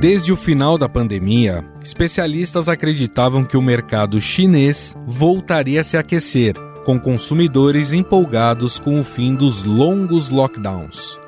Desde 0.00 0.32
o 0.32 0.36
final 0.36 0.78
da 0.78 0.88
pandemia, 0.88 1.62
especialistas 1.84 2.70
acreditavam 2.70 3.44
que 3.44 3.54
o 3.54 3.60
mercado 3.60 4.18
chinês 4.18 4.96
voltaria 5.06 5.82
a 5.82 5.84
se 5.84 5.94
aquecer, 5.94 6.54
com 6.86 6.98
consumidores 6.98 7.92
empolgados 7.92 8.78
com 8.78 8.98
o 8.98 9.04
fim 9.04 9.34
dos 9.34 9.62
longos 9.62 10.30
lockdowns 10.30 11.20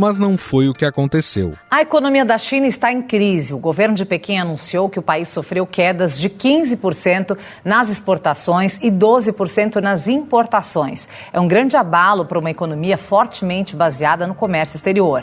mas 0.00 0.16
não 0.16 0.36
foi 0.36 0.68
o 0.68 0.72
que 0.72 0.84
aconteceu. 0.84 1.54
A 1.68 1.82
economia 1.82 2.24
da 2.24 2.38
China 2.38 2.68
está 2.68 2.92
em 2.92 3.02
crise. 3.02 3.52
O 3.52 3.58
governo 3.58 3.96
de 3.96 4.04
Pequim 4.04 4.38
anunciou 4.38 4.88
que 4.88 5.00
o 5.00 5.02
país 5.02 5.28
sofreu 5.28 5.66
quedas 5.66 6.16
de 6.16 6.30
15% 6.30 7.36
nas 7.64 7.90
exportações 7.90 8.78
e 8.80 8.92
12% 8.92 9.80
nas 9.80 10.06
importações. 10.06 11.08
É 11.32 11.40
um 11.40 11.48
grande 11.48 11.76
abalo 11.76 12.24
para 12.24 12.38
uma 12.38 12.48
economia 12.48 12.96
fortemente 12.96 13.74
baseada 13.74 14.24
no 14.24 14.36
comércio 14.36 14.76
exterior. 14.76 15.20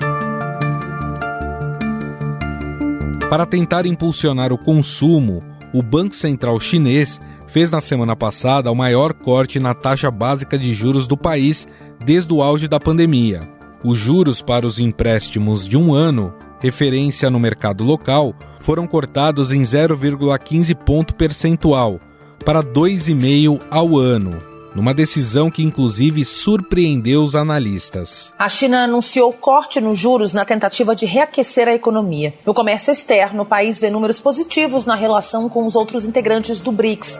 Para 3.29 3.45
tentar 3.45 3.87
impulsionar 3.87 4.53
o 4.53 4.57
consumo, 4.57 5.43
o 5.73 5.81
Banco 5.81 6.13
Central 6.13 6.59
Chinês 6.59 7.19
fez 7.47 7.71
na 7.71 7.81
semana 7.81 8.15
passada 8.15 8.71
o 8.71 8.75
maior 8.75 9.13
corte 9.13 9.59
na 9.59 9.73
taxa 9.73 10.11
básica 10.11 10.57
de 10.57 10.73
juros 10.73 11.07
do 11.07 11.17
país 11.17 11.67
desde 12.05 12.31
o 12.31 12.41
auge 12.43 12.67
da 12.67 12.79
pandemia. 12.79 13.49
Os 13.83 13.97
juros 13.97 14.41
para 14.41 14.65
os 14.65 14.79
empréstimos 14.79 15.67
de 15.67 15.75
um 15.75 15.93
ano, 15.93 16.33
referência 16.59 17.29
no 17.29 17.39
mercado 17.39 17.83
local, 17.83 18.33
foram 18.59 18.85
cortados 18.87 19.51
em 19.51 19.63
0,15 19.63 20.75
ponto 20.75 21.15
percentual 21.15 21.99
para 22.45 22.63
2,5 22.63 23.59
ao 23.71 23.97
ano, 23.97 24.37
numa 24.75 24.93
decisão 24.93 25.49
que 25.49 25.63
inclusive 25.63 26.25
surpreendeu 26.25 27.23
os 27.23 27.33
analistas. 27.33 28.33
A 28.37 28.49
China 28.49 28.83
anunciou 28.83 29.31
corte 29.31 29.79
nos 29.79 29.97
juros 29.97 30.33
na 30.33 30.43
tentativa 30.43 30.93
de 30.93 31.05
reaquecer 31.05 31.67
a 31.67 31.73
economia. 31.73 32.33
No 32.45 32.53
comércio 32.53 32.91
externo, 32.91 33.43
o 33.43 33.45
país 33.45 33.79
vê 33.79 33.89
números 33.89 34.19
positivos 34.19 34.85
na 34.85 34.95
relação 34.95 35.47
com 35.47 35.65
os 35.65 35.75
outros 35.75 36.05
integrantes 36.05 36.59
do 36.59 36.71
BRICS. 36.71 37.17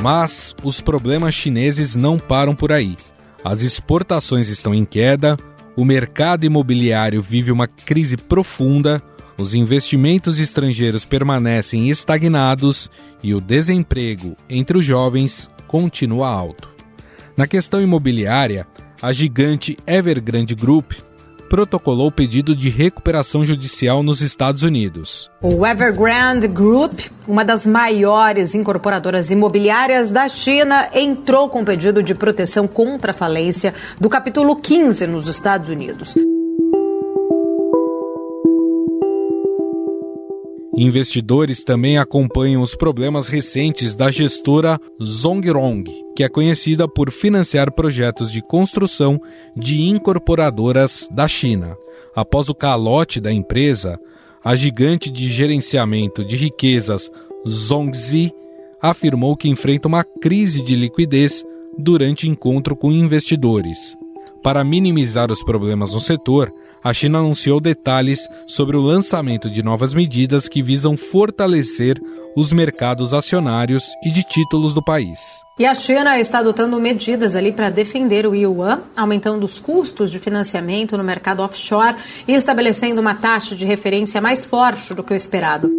Mas 0.00 0.54
os 0.62 0.80
problemas 0.80 1.34
chineses 1.34 1.96
não 1.96 2.18
param 2.18 2.54
por 2.54 2.70
aí. 2.70 2.96
As 3.42 3.62
exportações 3.62 4.48
estão 4.48 4.74
em 4.74 4.84
queda, 4.84 5.36
o 5.76 5.84
mercado 5.84 6.44
imobiliário 6.44 7.20
vive 7.20 7.50
uma 7.50 7.66
crise 7.66 8.16
profunda, 8.16 9.02
os 9.36 9.54
investimentos 9.54 10.38
estrangeiros 10.38 11.04
permanecem 11.04 11.90
estagnados 11.90 12.90
e 13.22 13.34
o 13.34 13.40
desemprego 13.40 14.36
entre 14.48 14.78
os 14.78 14.84
jovens 14.84 15.50
continua 15.66 16.28
alto. 16.28 16.68
Na 17.36 17.46
questão 17.46 17.80
imobiliária, 17.80 18.66
a 19.02 19.12
gigante 19.12 19.76
Evergrande 19.86 20.54
Group 20.54 20.92
protocolou 21.48 22.10
pedido 22.10 22.54
de 22.56 22.68
recuperação 22.68 23.44
judicial 23.44 24.02
nos 24.02 24.20
Estados 24.20 24.62
Unidos. 24.62 25.30
O 25.42 25.66
Evergrande 25.66 26.48
Group, 26.48 27.00
uma 27.28 27.44
das 27.44 27.66
maiores 27.66 28.54
incorporadoras 28.54 29.30
imobiliárias 29.30 30.10
da 30.10 30.28
China, 30.28 30.88
entrou 30.92 31.48
com 31.48 31.64
pedido 31.64 32.02
de 32.02 32.14
proteção 32.14 32.66
contra 32.66 33.12
a 33.12 33.14
falência 33.14 33.74
do 34.00 34.08
capítulo 34.08 34.56
15 34.56 35.06
nos 35.06 35.26
Estados 35.28 35.68
Unidos. 35.68 36.14
Investidores 40.76 41.62
também 41.62 41.98
acompanham 41.98 42.60
os 42.60 42.74
problemas 42.74 43.28
recentes 43.28 43.94
da 43.94 44.10
gestora 44.10 44.80
Zongrong, 45.00 45.84
que 46.16 46.24
é 46.24 46.28
conhecida 46.28 46.88
por 46.88 47.12
financiar 47.12 47.72
projetos 47.72 48.32
de 48.32 48.42
construção 48.42 49.20
de 49.56 49.82
incorporadoras 49.82 51.08
da 51.12 51.28
China. 51.28 51.76
Após 52.14 52.48
o 52.48 52.54
calote 52.54 53.20
da 53.20 53.32
empresa, 53.32 54.00
a 54.42 54.56
gigante 54.56 55.10
de 55.10 55.28
gerenciamento 55.28 56.24
de 56.24 56.34
riquezas 56.34 57.08
Zongzi 57.48 58.32
afirmou 58.82 59.36
que 59.36 59.48
enfrenta 59.48 59.86
uma 59.86 60.02
crise 60.02 60.60
de 60.60 60.74
liquidez 60.74 61.44
durante 61.78 62.28
encontro 62.28 62.76
com 62.76 62.90
investidores. 62.90 63.96
Para 64.42 64.64
minimizar 64.64 65.30
os 65.30 65.42
problemas 65.42 65.92
no 65.92 66.00
setor, 66.00 66.52
a 66.84 66.92
China 66.92 67.20
anunciou 67.20 67.60
detalhes 67.60 68.28
sobre 68.46 68.76
o 68.76 68.80
lançamento 68.82 69.50
de 69.50 69.62
novas 69.62 69.94
medidas 69.94 70.46
que 70.46 70.62
visam 70.62 70.98
fortalecer 70.98 71.98
os 72.36 72.52
mercados 72.52 73.14
acionários 73.14 73.94
e 74.04 74.10
de 74.10 74.22
títulos 74.22 74.74
do 74.74 74.84
país. 74.84 75.18
E 75.58 75.64
a 75.64 75.74
China 75.74 76.18
está 76.18 76.40
adotando 76.40 76.78
medidas 76.78 77.34
ali 77.34 77.52
para 77.52 77.70
defender 77.70 78.26
o 78.26 78.34
yuan, 78.34 78.82
aumentando 78.94 79.44
os 79.44 79.58
custos 79.58 80.10
de 80.10 80.18
financiamento 80.18 80.98
no 80.98 81.04
mercado 81.04 81.40
offshore 81.40 81.96
e 82.28 82.32
estabelecendo 82.32 83.00
uma 83.00 83.14
taxa 83.14 83.54
de 83.56 83.64
referência 83.64 84.20
mais 84.20 84.44
forte 84.44 84.92
do 84.92 85.02
que 85.02 85.14
o 85.14 85.16
esperado. 85.16 85.70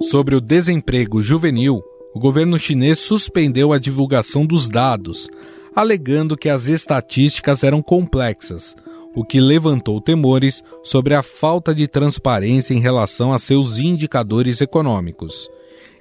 Sobre 0.00 0.34
o 0.34 0.40
desemprego 0.40 1.22
juvenil, 1.22 1.82
o 2.14 2.20
governo 2.20 2.58
chinês 2.58 3.00
suspendeu 3.00 3.72
a 3.72 3.78
divulgação 3.78 4.46
dos 4.46 4.68
dados, 4.68 5.28
alegando 5.74 6.36
que 6.36 6.48
as 6.48 6.68
estatísticas 6.68 7.64
eram 7.64 7.82
complexas, 7.82 8.76
o 9.14 9.24
que 9.24 9.40
levantou 9.40 10.00
temores 10.00 10.62
sobre 10.82 11.14
a 11.14 11.22
falta 11.22 11.74
de 11.74 11.88
transparência 11.88 12.74
em 12.74 12.80
relação 12.80 13.32
a 13.32 13.38
seus 13.38 13.78
indicadores 13.78 14.60
econômicos. 14.60 15.48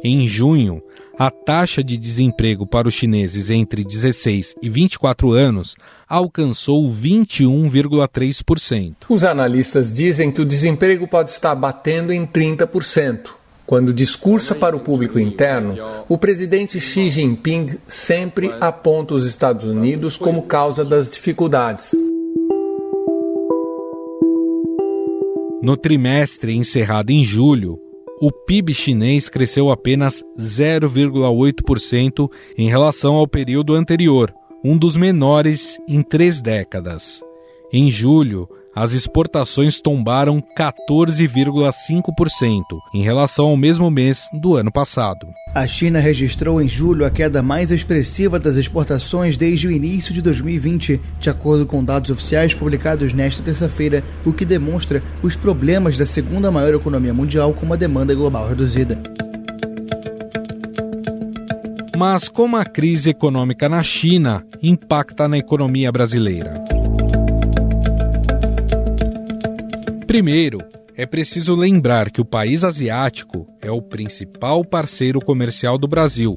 Em 0.04 0.28
junho, 0.28 0.84
a 1.18 1.30
taxa 1.30 1.84
de 1.84 1.96
desemprego 1.96 2.66
para 2.66 2.88
os 2.88 2.94
chineses 2.94 3.50
entre 3.50 3.84
16 3.84 4.56
e 4.62 4.70
24 4.70 5.32
anos 5.32 5.76
alcançou 6.10 6.90
21,3%. 6.90 8.96
Os 9.08 9.24
analistas 9.24 9.94
dizem 9.94 10.32
que 10.32 10.42
o 10.42 10.46
desemprego 10.46 11.08
pode 11.08 11.30
estar 11.30 11.54
batendo 11.56 12.12
em 12.12 12.26
30%. 12.26 13.43
Quando 13.66 13.94
discursa 13.94 14.54
para 14.54 14.76
o 14.76 14.80
público 14.80 15.18
interno, 15.18 15.76
o 16.10 16.18
presidente 16.18 16.80
Xi 16.82 17.10
Jinping 17.10 17.78
sempre 17.88 18.52
aponta 18.60 19.14
os 19.14 19.26
Estados 19.26 19.66
Unidos 19.66 20.18
como 20.18 20.44
causa 20.44 20.84
das 20.84 21.10
dificuldades. 21.10 21.92
No 25.62 25.78
trimestre 25.78 26.54
encerrado 26.54 27.12
em 27.12 27.24
julho, 27.24 27.80
o 28.20 28.32
PIB 28.32 28.74
chinês 28.74 29.30
cresceu 29.30 29.72
apenas 29.72 30.22
0,8% 30.38 32.30
em 32.58 32.68
relação 32.68 33.16
ao 33.16 33.26
período 33.26 33.74
anterior, 33.74 34.34
um 34.64 34.78
dos 34.78 34.98
menores 34.98 35.80
em 35.88 36.02
três 36.02 36.42
décadas. 36.42 37.22
Em 37.72 37.90
julho, 37.90 38.48
as 38.76 38.94
exportações 38.94 39.80
tombaram 39.80 40.42
14,5% 40.58 42.64
em 42.94 43.04
relação 43.04 43.46
ao 43.46 43.56
mesmo 43.56 43.90
mês 43.92 44.28
do 44.34 44.56
ano 44.56 44.72
passado. 44.72 45.28
A 45.54 45.68
China 45.68 46.00
registrou 46.00 46.60
em 46.62 46.68
julho 46.68 47.06
a 47.06 47.12
queda 47.12 47.44
mais 47.44 47.72
expressiva 47.72 48.40
das 48.40 48.56
exportações 48.56 49.38
desde 49.38 49.68
o 49.68 49.72
início 49.72 50.12
de 50.14 50.22
2020, 50.22 51.00
de 51.20 51.30
acordo 51.30 51.66
com 51.66 51.84
dados 51.84 52.10
oficiais 52.10 52.54
publicados 52.54 53.12
nesta 53.14 53.44
terça-feira, 53.44 54.02
o 54.26 54.34
que 54.34 54.46
demonstra 54.46 55.04
os 55.22 55.36
problemas 55.36 55.98
da 55.98 56.06
segunda 56.06 56.50
maior 56.52 56.74
economia 56.74 57.14
mundial 57.14 57.54
com 57.54 57.66
uma 57.66 57.78
demanda 57.78 58.16
global 58.16 58.50
reduzida. 58.50 59.02
Mas 61.96 62.28
como 62.28 62.58
a 62.58 62.66
crise 62.66 63.12
econômica 63.12 63.70
na 63.70 63.84
China 63.84 64.44
impacta 64.62 65.28
na 65.28 65.38
economia 65.38 65.92
brasileira? 65.92 66.83
Primeiro, 70.14 70.60
é 70.96 71.08
preciso 71.08 71.56
lembrar 71.56 72.12
que 72.12 72.22
o 72.22 72.26
país 72.26 72.64
asiático 72.64 73.48
é 73.60 73.72
o 73.72 73.82
principal 73.82 74.64
parceiro 74.64 75.20
comercial 75.20 75.76
do 75.76 75.88
Brasil, 75.88 76.36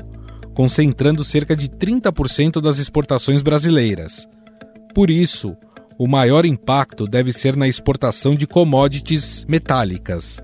concentrando 0.54 1.22
cerca 1.22 1.54
de 1.54 1.68
30% 1.68 2.58
das 2.62 2.78
exportações 2.78 3.42
brasileiras. 3.42 4.26
Por 4.94 5.10
isso, 5.10 5.54
o 5.98 6.08
maior 6.08 6.46
impacto 6.46 7.06
deve 7.06 7.34
ser 7.34 7.54
na 7.54 7.68
exportação 7.68 8.34
de 8.34 8.46
commodities 8.46 9.44
metálicas. 9.46 10.40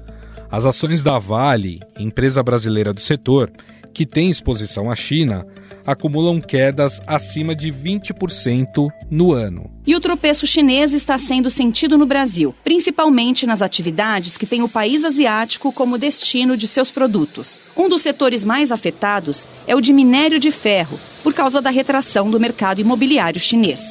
As 0.50 0.66
ações 0.66 1.02
da 1.02 1.18
Vale, 1.18 1.80
empresa 1.98 2.42
brasileira 2.42 2.92
do 2.92 3.00
setor, 3.00 3.50
que 3.94 4.04
tem 4.04 4.30
exposição 4.30 4.90
à 4.90 4.94
China, 4.94 5.46
acumulam 5.86 6.40
quedas 6.40 7.00
acima 7.06 7.54
de 7.54 7.72
20% 7.72 8.88
no 9.10 9.32
ano. 9.32 9.70
E 9.86 9.96
o 9.96 10.00
tropeço 10.00 10.46
chinês 10.46 10.94
está 10.94 11.18
sendo 11.18 11.50
sentido 11.50 11.98
no 11.98 12.06
Brasil, 12.06 12.54
principalmente 12.62 13.46
nas 13.46 13.62
atividades 13.62 14.36
que 14.36 14.46
têm 14.46 14.62
o 14.62 14.68
país 14.68 15.04
asiático 15.04 15.72
como 15.72 15.98
destino 15.98 16.56
de 16.56 16.68
seus 16.68 16.90
produtos. 16.90 17.60
Um 17.76 17.88
dos 17.88 18.02
setores 18.02 18.44
mais 18.44 18.70
afetados 18.70 19.46
é 19.66 19.74
o 19.74 19.80
de 19.80 19.92
minério 19.92 20.38
de 20.38 20.50
ferro, 20.50 20.98
por 21.22 21.34
causa 21.34 21.60
da 21.60 21.70
retração 21.70 22.30
do 22.30 22.38
mercado 22.38 22.80
imobiliário 22.80 23.40
chinês. 23.40 23.90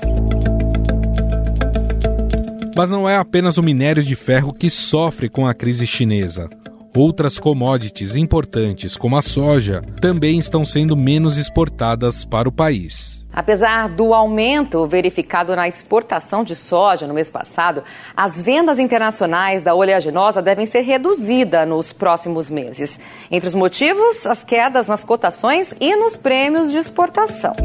Mas 2.75 2.89
não 2.89 3.07
é 3.07 3.17
apenas 3.17 3.57
o 3.57 3.63
minério 3.63 4.03
de 4.03 4.15
ferro 4.15 4.53
que 4.53 4.69
sofre 4.69 5.29
com 5.29 5.45
a 5.45 5.53
crise 5.53 5.85
chinesa. 5.85 6.49
Outras 6.95 7.39
commodities 7.39 8.17
importantes, 8.17 8.97
como 8.97 9.15
a 9.15 9.21
soja, 9.21 9.81
também 10.01 10.37
estão 10.37 10.65
sendo 10.65 10.97
menos 10.97 11.37
exportadas 11.37 12.25
para 12.25 12.49
o 12.49 12.51
país. 12.51 13.25
Apesar 13.31 13.87
do 13.87 14.13
aumento 14.13 14.85
verificado 14.85 15.55
na 15.55 15.69
exportação 15.69 16.43
de 16.43 16.53
soja 16.53 17.07
no 17.07 17.13
mês 17.13 17.29
passado, 17.29 17.81
as 18.15 18.41
vendas 18.41 18.77
internacionais 18.77 19.63
da 19.63 19.73
oleaginosa 19.73 20.41
devem 20.41 20.65
ser 20.65 20.81
reduzidas 20.81 21.65
nos 21.65 21.93
próximos 21.93 22.49
meses. 22.49 22.99
Entre 23.31 23.47
os 23.47 23.55
motivos, 23.55 24.25
as 24.25 24.43
quedas 24.43 24.89
nas 24.89 25.05
cotações 25.05 25.73
e 25.79 25.95
nos 25.95 26.17
prêmios 26.17 26.71
de 26.71 26.77
exportação. 26.77 27.55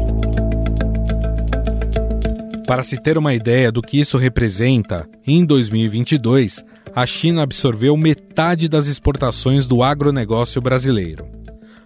Para 2.65 2.83
se 2.83 2.97
ter 2.97 3.17
uma 3.17 3.33
ideia 3.33 3.71
do 3.71 3.81
que 3.81 3.99
isso 3.99 4.17
representa, 4.17 5.07
em 5.25 5.45
2022, 5.45 6.63
a 6.97 7.05
China 7.05 7.43
absorveu 7.43 7.95
metade 7.95 8.67
das 8.67 8.87
exportações 8.87 9.67
do 9.67 9.83
agronegócio 9.83 10.59
brasileiro. 10.59 11.27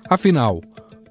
Afinal, 0.09 0.61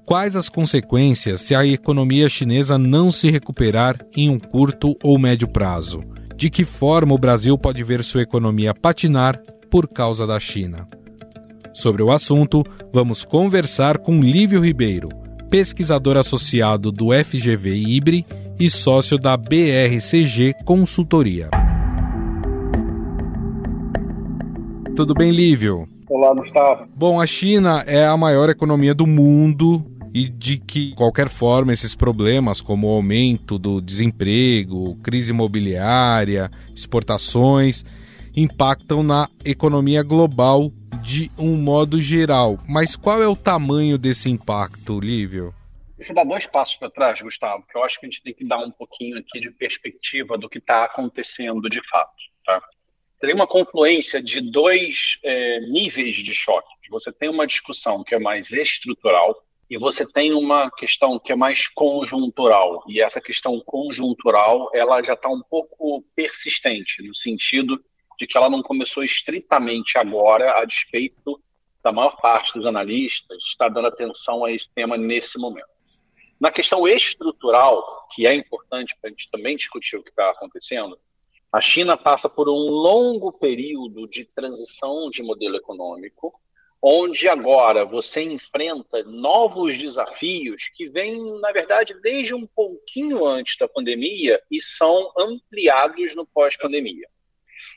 quais 0.07 0.35
as 0.35 0.49
consequências 0.49 1.41
se 1.41 1.53
a 1.53 1.63
economia 1.63 2.27
chinesa 2.27 2.79
não 2.79 3.11
se 3.11 3.29
recuperar 3.29 4.03
em 4.17 4.27
um 4.27 4.39
curto 4.39 4.97
ou 5.03 5.19
médio 5.19 5.47
prazo? 5.47 6.01
De 6.35 6.49
que 6.49 6.65
forma 6.65 7.13
o 7.13 7.17
Brasil 7.19 7.55
pode 7.59 7.83
ver 7.83 8.03
sua 8.03 8.23
economia 8.23 8.73
patinar 8.73 9.39
por 9.69 9.87
causa 9.87 10.25
da 10.25 10.39
China? 10.39 10.87
Sobre 11.71 12.01
o 12.01 12.11
assunto, 12.11 12.63
vamos 12.91 13.23
conversar 13.23 13.99
com 13.99 14.19
Lívio 14.19 14.61
Ribeiro, 14.61 15.09
pesquisador 15.47 16.17
associado 16.17 16.91
do 16.91 17.09
FGV 17.11 17.75
IBRE 17.75 18.25
e 18.59 18.67
sócio 18.67 19.19
da 19.19 19.37
BRCG 19.37 20.55
Consultoria. 20.65 21.51
Tudo 24.95 25.13
bem, 25.13 25.31
Lívio? 25.31 25.87
Olá, 26.09 26.33
Gustavo. 26.33 26.85
Bom, 26.93 27.19
a 27.19 27.25
China 27.25 27.83
é 27.87 28.05
a 28.05 28.17
maior 28.17 28.49
economia 28.49 28.93
do 28.93 29.07
mundo 29.07 29.83
e 30.13 30.27
de 30.27 30.57
que, 30.57 30.93
qualquer 30.95 31.29
forma, 31.29 31.71
esses 31.71 31.95
problemas, 31.95 32.61
como 32.61 32.87
o 32.87 32.95
aumento 32.95 33.57
do 33.57 33.79
desemprego, 33.79 34.97
crise 35.01 35.31
imobiliária, 35.31 36.51
exportações, 36.75 37.85
impactam 38.35 39.01
na 39.01 39.29
economia 39.45 40.03
global 40.03 40.71
de 41.01 41.31
um 41.37 41.55
modo 41.55 41.99
geral. 41.99 42.57
Mas 42.67 42.97
qual 42.97 43.23
é 43.23 43.27
o 43.27 43.35
tamanho 43.35 43.97
desse 43.97 44.29
impacto, 44.29 44.99
Lívio? 44.99 45.53
Deixa 45.97 46.11
eu 46.11 46.15
dar 46.15 46.25
dois 46.25 46.45
passos 46.45 46.75
para 46.75 46.89
trás, 46.89 47.21
Gustavo, 47.21 47.63
que 47.69 47.77
eu 47.77 47.83
acho 47.83 47.99
que 47.99 48.05
a 48.05 48.09
gente 48.09 48.21
tem 48.23 48.33
que 48.33 48.45
dar 48.45 48.57
um 48.57 48.71
pouquinho 48.71 49.17
aqui 49.17 49.39
de 49.39 49.51
perspectiva 49.51 50.37
do 50.37 50.49
que 50.49 50.57
está 50.57 50.83
acontecendo 50.83 51.69
de 51.69 51.79
fato. 51.89 52.30
Tem 53.21 53.33
uma 53.33 53.47
confluência 53.47 54.21
de 54.21 54.41
dois 54.41 55.17
é, 55.23 55.59
níveis 55.61 56.15
de 56.15 56.33
choque. 56.33 56.67
Você 56.89 57.11
tem 57.11 57.29
uma 57.29 57.47
discussão 57.47 58.03
que 58.03 58.15
é 58.15 58.19
mais 58.19 58.51
estrutural, 58.51 59.41
e 59.71 59.77
você 59.77 60.05
tem 60.05 60.33
uma 60.33 60.69
questão 60.69 61.17
que 61.17 61.31
é 61.31 61.35
mais 61.35 61.65
conjuntural 61.69 62.83
e 62.89 63.01
essa 63.01 63.21
questão 63.21 63.57
conjuntural 63.61 64.69
ela 64.73 65.01
já 65.01 65.13
está 65.13 65.29
um 65.29 65.41
pouco 65.41 66.03
persistente 66.13 67.01
no 67.01 67.15
sentido 67.15 67.81
de 68.19 68.27
que 68.27 68.37
ela 68.37 68.49
não 68.49 68.61
começou 68.61 69.01
estritamente 69.01 69.97
agora 69.97 70.59
a 70.59 70.65
despeito 70.65 71.41
da 71.81 71.89
maior 71.93 72.17
parte 72.17 72.53
dos 72.53 72.65
analistas 72.65 73.37
está 73.45 73.69
dando 73.69 73.87
atenção 73.87 74.43
a 74.43 74.51
esse 74.51 74.69
tema 74.73 74.97
nesse 74.97 75.37
momento. 75.39 75.69
Na 76.37 76.51
questão 76.51 76.85
estrutural, 76.85 78.09
que 78.13 78.27
é 78.27 78.35
importante 78.35 78.93
para 78.99 79.09
a 79.09 79.11
gente 79.11 79.29
também 79.31 79.55
discutir 79.55 79.95
o 79.95 80.03
que 80.03 80.09
está 80.09 80.31
acontecendo, 80.31 80.99
a 81.51 81.59
China 81.59 81.97
passa 81.97 82.29
por 82.29 82.47
um 82.47 82.69
longo 82.69 83.31
período 83.31 84.07
de 84.07 84.23
transição 84.23 85.09
de 85.09 85.21
modelo 85.21 85.57
econômico, 85.57 86.33
onde 86.81 87.27
agora 87.27 87.85
você 87.85 88.21
enfrenta 88.21 89.03
novos 89.03 89.77
desafios 89.77 90.69
que 90.75 90.87
vêm, 90.87 91.39
na 91.39 91.51
verdade, 91.51 91.93
desde 92.01 92.33
um 92.33 92.47
pouquinho 92.47 93.25
antes 93.25 93.57
da 93.57 93.67
pandemia 93.67 94.41
e 94.49 94.61
são 94.61 95.11
ampliados 95.17 96.15
no 96.15 96.25
pós-pandemia. 96.25 97.07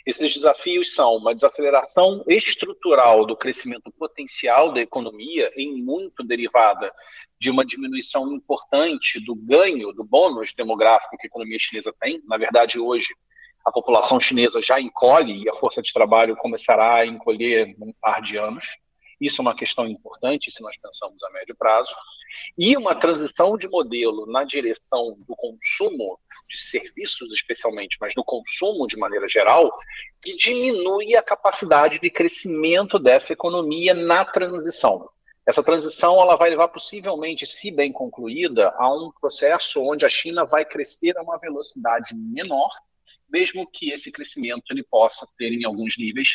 Esses 0.06 0.35
desafios 0.35 0.94
são 0.94 1.17
uma 1.17 1.35
desaceleração 1.35 2.25
estrutural 2.29 3.26
do 3.26 3.37
crescimento 3.37 3.91
potencial 3.99 4.73
da 4.73 4.81
economia, 4.81 5.50
em 5.56 5.82
muito 5.82 6.23
derivada 6.23 6.93
de 7.38 7.50
uma 7.50 7.65
diminuição 7.65 8.31
importante 8.32 9.19
do 9.25 9.35
ganho, 9.35 9.93
do 9.93 10.05
bônus 10.05 10.53
demográfico 10.55 11.17
que 11.17 11.26
a 11.26 11.29
economia 11.29 11.59
chinesa 11.59 11.93
tem. 12.00 12.23
Na 12.26 12.37
verdade, 12.37 12.79
hoje, 12.79 13.15
a 13.64 13.72
população 13.72 14.20
chinesa 14.20 14.61
já 14.61 14.81
encolhe 14.81 15.43
e 15.43 15.49
a 15.49 15.55
força 15.55 15.81
de 15.81 15.93
trabalho 15.93 16.37
começará 16.37 16.96
a 16.96 17.06
encolher 17.06 17.75
num 17.78 17.93
par 18.00 18.20
de 18.20 18.37
anos. 18.37 18.66
Isso 19.20 19.40
é 19.40 19.43
uma 19.43 19.56
questão 19.56 19.87
importante 19.87 20.50
se 20.50 20.62
nós 20.62 20.76
pensamos 20.76 21.22
a 21.22 21.31
médio 21.31 21.56
prazo. 21.56 21.94
E 22.58 22.76
uma 22.76 22.94
transição 22.94 23.56
de 23.56 23.69
modelo 23.69 24.26
na 24.26 24.44
direção 24.44 25.16
do 25.26 25.34
consumo 25.34 26.19
de 26.49 26.61
serviços, 26.61 27.32
especialmente, 27.32 27.96
mas 28.00 28.14
do 28.14 28.22
consumo 28.22 28.87
de 28.87 28.99
maneira 28.99 29.26
geral, 29.28 29.72
que 30.20 30.37
diminui 30.37 31.16
a 31.16 31.22
capacidade 31.22 31.99
de 31.99 32.11
crescimento 32.11 32.99
dessa 32.99 33.32
economia 33.32 33.94
na 33.94 34.25
transição. 34.25 35.08
Essa 35.46 35.62
transição 35.62 36.20
ela 36.20 36.37
vai 36.37 36.50
levar 36.50 36.69
possivelmente, 36.69 37.46
se 37.46 37.70
bem 37.70 37.93
concluída, 37.93 38.75
a 38.76 38.93
um 38.93 39.11
processo 39.20 39.81
onde 39.82 40.05
a 40.05 40.08
China 40.08 40.44
vai 40.44 40.64
crescer 40.64 41.16
a 41.16 41.22
uma 41.22 41.38
velocidade 41.38 42.14
menor, 42.14 42.70
mesmo 43.34 43.69
que 43.69 43.90
esse 43.90 44.12
crescimento 44.12 44.70
ele 44.70 44.84
possa 44.84 45.26
ter 45.36 45.52
em 45.52 45.64
alguns 45.64 45.98
níveis 45.98 46.28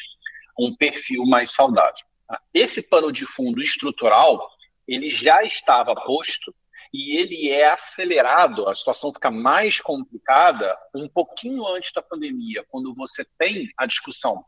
um 0.60 0.76
perfil 0.76 1.24
mais 1.26 1.52
saudável. 1.52 2.06
Esse 2.54 2.82
pano 2.82 3.10
de 3.10 3.26
fundo 3.26 3.64
estrutural, 3.64 4.46
ele 4.86 5.10
já 5.10 5.42
estava 5.44 5.96
posto 5.96 6.54
e 6.94 7.18
ele 7.18 7.50
é 7.50 7.72
acelerado, 7.72 8.68
a 8.68 8.76
situação 8.76 9.14
fica 9.14 9.32
mais 9.32 9.80
complicada 9.80 10.78
um 10.94 11.08
pouquinho 11.08 11.66
antes 11.68 11.94
da 11.94 12.02
pandemia, 12.02 12.66
quando 12.68 12.94
você 12.94 13.24
tem 13.38 13.70
a 13.78 13.86
discussão 13.86 14.44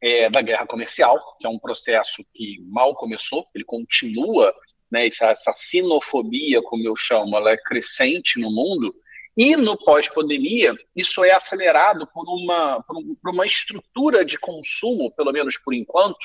é, 0.00 0.30
da 0.30 0.40
guerra 0.40 0.66
comercial, 0.66 1.18
que 1.40 1.46
é 1.46 1.50
um 1.50 1.58
processo 1.58 2.24
que 2.32 2.60
mal 2.68 2.94
começou, 2.94 3.44
ele 3.52 3.64
continua, 3.64 4.54
né, 4.88 5.08
essa, 5.08 5.26
essa 5.26 5.52
sinofobia, 5.52 6.62
como 6.62 6.86
eu 6.86 6.94
chamo, 6.94 7.36
ela 7.36 7.50
é 7.50 7.56
crescente 7.56 8.38
no 8.38 8.52
mundo, 8.52 8.94
e 9.38 9.54
no 9.54 9.78
pós-pandemia, 9.78 10.74
isso 10.96 11.24
é 11.24 11.32
acelerado 11.32 12.08
por 12.08 12.24
uma, 12.28 12.82
por 12.82 13.30
uma 13.32 13.46
estrutura 13.46 14.24
de 14.24 14.36
consumo, 14.36 15.12
pelo 15.12 15.30
menos 15.30 15.56
por 15.56 15.72
enquanto, 15.72 16.18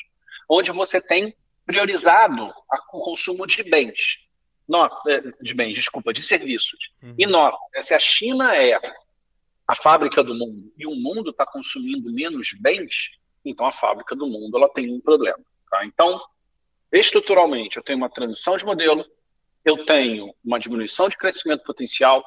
onde 0.50 0.72
você 0.72 1.00
tem 1.00 1.36
priorizado 1.64 2.52
o 2.92 3.00
consumo 3.02 3.46
de 3.46 3.62
bens. 3.62 4.18
É, 5.08 5.22
de 5.44 5.54
bens, 5.54 5.76
desculpa, 5.76 6.12
de 6.12 6.24
serviços. 6.24 6.80
Uhum. 7.04 7.14
E 7.16 7.28
nota, 7.28 7.58
se 7.82 7.94
a 7.94 8.00
China 8.00 8.56
é 8.56 8.80
a 9.68 9.76
fábrica 9.76 10.24
do 10.24 10.34
mundo 10.34 10.74
e 10.76 10.88
o 10.88 10.96
mundo 10.96 11.30
está 11.30 11.46
consumindo 11.46 12.12
menos 12.12 12.50
bens, 12.60 13.12
então 13.46 13.68
a 13.68 13.72
fábrica 13.72 14.16
do 14.16 14.26
mundo 14.26 14.58
ela 14.58 14.70
tem 14.70 14.92
um 14.92 15.00
problema. 15.00 15.40
Tá? 15.70 15.86
Então, 15.86 16.20
estruturalmente, 16.92 17.78
eu 17.78 17.84
tenho 17.84 18.00
uma 18.00 18.10
transição 18.10 18.58
de 18.58 18.66
modelo, 18.66 19.06
eu 19.64 19.86
tenho 19.86 20.34
uma 20.44 20.60
diminuição 20.60 21.08
de 21.08 21.18
crescimento 21.18 21.64
potencial, 21.64 22.24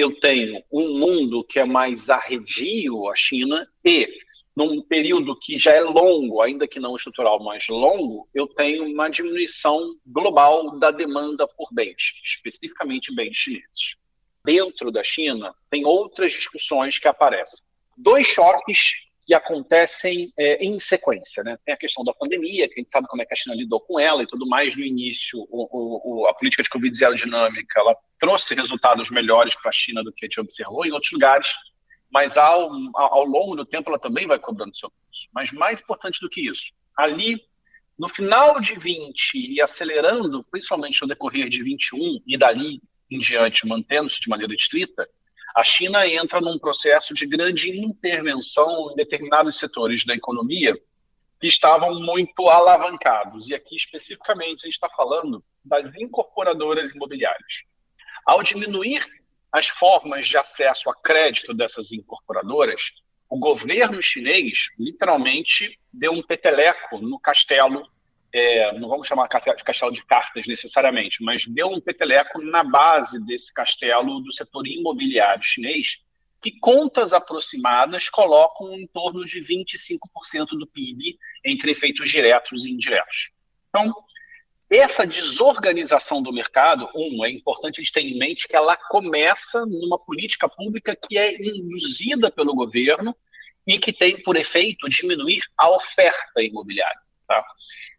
eu 0.00 0.18
tenho 0.18 0.62
um 0.72 0.98
mundo 0.98 1.44
que 1.44 1.58
é 1.58 1.64
mais 1.64 2.08
arredio 2.08 3.08
à 3.08 3.14
China 3.14 3.68
e 3.84 4.08
num 4.56 4.82
período 4.82 5.38
que 5.38 5.58
já 5.58 5.72
é 5.72 5.80
longo, 5.80 6.42
ainda 6.42 6.66
que 6.66 6.80
não 6.80 6.96
estrutural, 6.96 7.42
mas 7.42 7.66
longo, 7.68 8.28
eu 8.34 8.46
tenho 8.46 8.84
uma 8.84 9.08
diminuição 9.08 9.94
global 10.04 10.78
da 10.78 10.90
demanda 10.90 11.46
por 11.46 11.68
bens, 11.72 12.14
especificamente 12.24 13.14
bens 13.14 13.36
chineses. 13.36 13.96
Dentro 14.44 14.90
da 14.90 15.02
China, 15.02 15.54
tem 15.70 15.84
outras 15.84 16.32
discussões 16.32 16.98
que 16.98 17.06
aparecem. 17.06 17.62
Dois 17.96 18.26
choques 18.26 18.92
que 19.30 19.34
acontecem 19.34 20.32
é, 20.36 20.56
em 20.64 20.80
sequência. 20.80 21.44
Né? 21.44 21.56
Tem 21.64 21.72
a 21.72 21.78
questão 21.78 22.02
da 22.02 22.12
pandemia, 22.12 22.66
que 22.66 22.74
a 22.74 22.82
gente 22.82 22.90
sabe 22.90 23.06
como 23.06 23.22
é 23.22 23.24
que 23.24 23.32
a 23.32 23.36
China 23.36 23.54
lidou 23.54 23.78
com 23.78 24.00
ela 24.00 24.24
e 24.24 24.26
tudo 24.26 24.44
mais. 24.44 24.74
No 24.74 24.82
início, 24.82 25.38
o, 25.48 26.22
o, 26.22 26.26
a 26.26 26.34
política 26.34 26.64
de 26.64 26.68
Covid-0 26.68 27.14
dinâmica 27.14 27.78
ela 27.78 27.96
trouxe 28.18 28.56
resultados 28.56 29.08
melhores 29.08 29.54
para 29.54 29.68
a 29.68 29.72
China 29.72 30.02
do 30.02 30.12
que 30.12 30.24
a 30.24 30.26
gente 30.26 30.40
observou 30.40 30.84
em 30.84 30.90
outros 30.90 31.12
lugares 31.12 31.48
mas 32.12 32.36
ao, 32.36 32.72
ao 32.96 33.24
longo 33.24 33.54
do 33.54 33.64
tempo 33.64 33.88
ela 33.88 33.98
também 33.98 34.26
vai 34.26 34.36
cobrando 34.36 34.76
seu 34.76 34.90
preço. 34.90 35.28
Mas 35.32 35.52
mais 35.52 35.80
importante 35.80 36.20
do 36.20 36.28
que 36.28 36.40
isso, 36.50 36.72
ali 36.98 37.40
no 37.96 38.08
final 38.08 38.60
de 38.60 38.76
20 38.76 39.34
e 39.36 39.62
acelerando, 39.62 40.44
principalmente 40.50 41.00
no 41.00 41.06
decorrer 41.06 41.48
de 41.48 41.62
21 41.62 42.20
e 42.26 42.36
dali 42.36 42.82
em 43.08 43.20
diante, 43.20 43.64
mantendo-se 43.64 44.20
de 44.20 44.28
maneira 44.28 44.52
estrita, 44.52 45.08
a 45.54 45.64
China 45.64 46.06
entra 46.06 46.40
num 46.40 46.58
processo 46.58 47.12
de 47.14 47.26
grande 47.26 47.70
intervenção 47.70 48.90
em 48.92 48.94
determinados 48.94 49.58
setores 49.58 50.04
da 50.04 50.14
economia 50.14 50.74
que 51.40 51.48
estavam 51.48 51.98
muito 52.00 52.48
alavancados. 52.48 53.48
E 53.48 53.54
aqui, 53.54 53.76
especificamente, 53.76 54.60
a 54.62 54.66
gente 54.66 54.74
está 54.74 54.88
falando 54.90 55.42
das 55.64 55.94
incorporadoras 55.96 56.92
imobiliárias. 56.92 57.64
Ao 58.26 58.42
diminuir 58.42 59.04
as 59.50 59.66
formas 59.66 60.26
de 60.26 60.36
acesso 60.36 60.88
a 60.90 60.94
crédito 60.94 61.54
dessas 61.54 61.90
incorporadoras, 61.90 62.92
o 63.28 63.38
governo 63.38 64.02
chinês 64.02 64.68
literalmente 64.78 65.78
deu 65.92 66.12
um 66.12 66.22
peteleco 66.22 66.98
no 66.98 67.18
castelo 67.18 67.88
é, 68.32 68.78
não 68.78 68.88
vamos 68.88 69.06
chamar 69.06 69.28
de 69.28 69.64
castelo 69.64 69.92
de 69.92 70.04
cartas 70.04 70.46
necessariamente, 70.46 71.22
mas 71.22 71.46
deu 71.46 71.68
um 71.68 71.80
peteleco 71.80 72.40
na 72.40 72.62
base 72.62 73.24
desse 73.24 73.52
castelo 73.52 74.20
do 74.20 74.32
setor 74.32 74.66
imobiliário 74.66 75.42
chinês, 75.42 75.98
que 76.40 76.58
contas 76.58 77.12
aproximadas 77.12 78.08
colocam 78.08 78.72
em 78.72 78.86
torno 78.86 79.24
de 79.24 79.40
25% 79.40 80.46
do 80.58 80.66
PIB 80.66 81.18
entre 81.44 81.72
efeitos 81.72 82.08
diretos 82.08 82.64
e 82.64 82.70
indiretos. 82.70 83.30
Então, 83.68 83.94
essa 84.70 85.04
desorganização 85.04 86.22
do 86.22 86.32
mercado, 86.32 86.88
um, 86.94 87.24
é 87.24 87.30
importante 87.30 87.80
a 87.80 87.82
gente 87.82 87.92
ter 87.92 88.02
em 88.02 88.16
mente 88.16 88.46
que 88.46 88.54
ela 88.54 88.76
começa 88.76 89.66
numa 89.66 89.98
política 89.98 90.48
pública 90.48 90.94
que 90.96 91.18
é 91.18 91.34
induzida 91.42 92.30
pelo 92.30 92.54
governo 92.54 93.14
e 93.66 93.78
que 93.78 93.92
tem 93.92 94.22
por 94.22 94.36
efeito 94.36 94.88
diminuir 94.88 95.40
a 95.58 95.68
oferta 95.70 96.40
imobiliária. 96.40 97.00
Tá? 97.26 97.44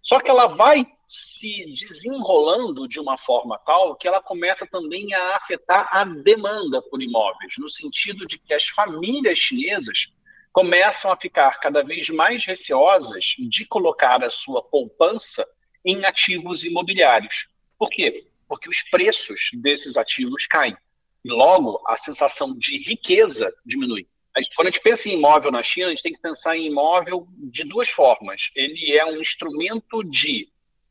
Só 0.01 0.19
que 0.19 0.29
ela 0.29 0.47
vai 0.47 0.85
se 1.07 1.65
desenrolando 1.75 2.87
de 2.87 2.99
uma 2.99 3.17
forma 3.17 3.57
tal 3.65 3.95
que 3.95 4.07
ela 4.07 4.21
começa 4.21 4.65
também 4.65 5.13
a 5.13 5.35
afetar 5.35 5.89
a 5.91 6.03
demanda 6.05 6.81
por 6.83 7.01
imóveis, 7.01 7.53
no 7.57 7.69
sentido 7.69 8.25
de 8.25 8.37
que 8.37 8.53
as 8.53 8.65
famílias 8.67 9.37
chinesas 9.37 10.07
começam 10.53 11.11
a 11.11 11.17
ficar 11.17 11.59
cada 11.59 11.83
vez 11.83 12.09
mais 12.09 12.45
receosas 12.45 13.35
de 13.37 13.65
colocar 13.65 14.23
a 14.23 14.29
sua 14.29 14.61
poupança 14.61 15.47
em 15.83 16.05
ativos 16.05 16.63
imobiliários. 16.63 17.47
Por 17.77 17.89
quê? 17.89 18.27
Porque 18.47 18.69
os 18.69 18.81
preços 18.83 19.49
desses 19.53 19.97
ativos 19.97 20.45
caem. 20.47 20.77
E 21.23 21.29
logo 21.29 21.81
a 21.87 21.97
sensação 21.97 22.57
de 22.57 22.77
riqueza 22.79 23.53
diminui. 23.65 24.07
Quando 24.55 24.67
a 24.67 24.71
gente 24.71 24.81
pensa 24.81 25.09
em 25.09 25.13
imóvel 25.17 25.51
na 25.51 25.61
China, 25.61 25.87
a 25.87 25.89
gente 25.89 26.03
tem 26.03 26.13
que 26.13 26.21
pensar 26.21 26.55
em 26.55 26.67
imóvel 26.67 27.27
de 27.37 27.63
duas 27.63 27.89
formas. 27.89 28.49
Ele 28.55 28.97
é 28.97 29.05
um 29.05 29.19
instrumento 29.19 30.03
de 30.03 30.47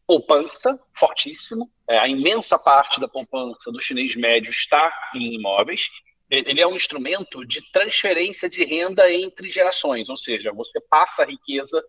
poupança 0.06 0.78
fortíssimo. 0.94 1.70
É, 1.88 1.99
a 1.99 2.09
imensa 2.09 2.59
parte 2.59 3.00
da 3.00 3.09
poupança 3.09 3.70
do 3.70 3.80
chinês 3.80 4.14
médio 4.14 4.50
está 4.50 4.92
em 5.14 5.35
imóveis. 5.35 5.88
Ele 6.28 6.61
é 6.61 6.66
um 6.66 6.76
instrumento 6.76 7.44
de 7.44 7.61
transferência 7.73 8.49
de 8.49 8.64
renda 8.64 9.12
entre 9.12 9.50
gerações, 9.50 10.09
ou 10.09 10.16
seja, 10.16 10.52
você 10.52 10.80
passa 10.80 11.23
a 11.23 11.26
riqueza 11.26 11.82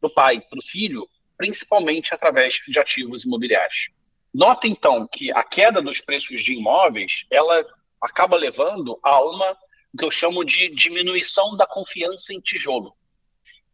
do 0.00 0.10
pai 0.10 0.40
para 0.40 0.58
o 0.58 0.62
filho, 0.62 1.08
principalmente 1.36 2.12
através 2.12 2.60
de 2.66 2.78
ativos 2.78 3.24
imobiliários. 3.24 3.88
Nota 4.34 4.66
então 4.66 5.08
que 5.10 5.32
a 5.32 5.42
queda 5.42 5.80
dos 5.80 6.00
preços 6.00 6.42
de 6.42 6.54
imóveis, 6.54 7.24
ela 7.30 7.64
acaba 8.02 8.36
levando 8.36 8.98
a 9.02 9.22
uma 9.22 9.56
o 9.96 9.98
que 9.98 10.04
eu 10.04 10.10
chamo 10.10 10.44
de 10.44 10.68
diminuição 10.74 11.56
da 11.56 11.66
confiança 11.66 12.34
em 12.34 12.38
tijolo. 12.38 12.94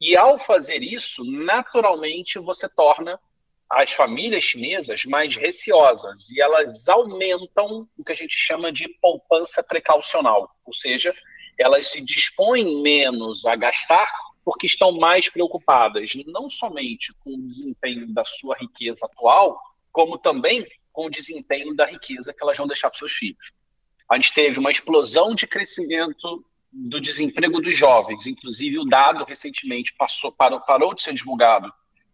E 0.01 0.17
ao 0.17 0.39
fazer 0.39 0.81
isso, 0.81 1.25
naturalmente 1.25 2.39
você 2.39 2.69
torna 2.69 3.19
as 3.69 3.91
famílias 3.91 4.45
chinesas 4.45 5.05
mais 5.05 5.35
receosas 5.35 6.29
e 6.31 6.41
elas 6.41 6.87
aumentam 6.87 7.89
o 7.99 8.05
que 8.05 8.13
a 8.13 8.15
gente 8.15 8.37
chama 8.37 8.71
de 8.71 8.89
poupança 9.01 9.65
precaucional, 9.65 10.49
ou 10.65 10.73
seja, 10.73 11.13
elas 11.59 11.89
se 11.89 12.01
dispõem 12.01 12.81
menos 12.83 13.45
a 13.45 13.57
gastar 13.57 14.09
porque 14.45 14.67
estão 14.67 14.93
mais 14.93 15.29
preocupadas 15.29 16.13
não 16.27 16.49
somente 16.49 17.13
com 17.19 17.35
o 17.35 17.49
desempenho 17.49 18.13
da 18.13 18.25
sua 18.25 18.57
riqueza 18.59 19.07
atual, 19.07 19.61
como 19.91 20.19
também 20.19 20.65
com 20.93 21.07
o 21.07 21.11
desempenho 21.11 21.75
da 21.75 21.85
riqueza 21.85 22.33
que 22.33 22.43
elas 22.43 22.57
vão 22.57 22.67
deixar 22.69 22.91
para 22.91 22.99
seus 22.99 23.13
filhos 23.13 23.53
a 24.13 24.17
gente 24.17 24.35
teve 24.35 24.59
uma 24.59 24.71
explosão 24.71 25.35
de 25.35 25.47
crescimento 25.47 26.45
do 26.71 27.01
desemprego 27.01 27.63
dos 27.63 27.75
jovens. 27.75 28.27
Inclusive, 28.27 28.79
o 28.79 28.85
dado 28.85 29.25
recentemente 29.25 29.95
passou, 29.97 30.31
parou, 30.31 30.61
parou 30.61 30.95
de 30.95 31.03
ser 31.03 31.15
divulgado 31.15 31.73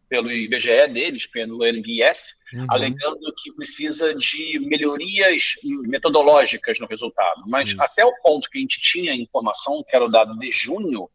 pelo 0.08 0.30
IBGE 0.30 0.86
deles, 0.92 1.26
pelo 1.26 1.64
NBS, 1.64 2.36
uhum. 2.54 2.66
alegando 2.70 3.34
que 3.42 3.52
precisa 3.52 4.14
de 4.14 4.60
melhorias 4.60 5.54
metodológicas 5.62 6.78
no 6.78 6.86
resultado. 6.86 7.42
Mas 7.48 7.70
Isso. 7.70 7.82
até 7.82 8.04
o 8.04 8.14
ponto 8.22 8.48
que 8.48 8.58
a 8.58 8.60
gente 8.60 8.80
tinha 8.80 9.12
informação, 9.12 9.84
que 9.86 9.94
era 9.94 10.04
o 10.04 10.08
dado 10.08 10.38
de 10.38 10.52
junho, 10.52 11.10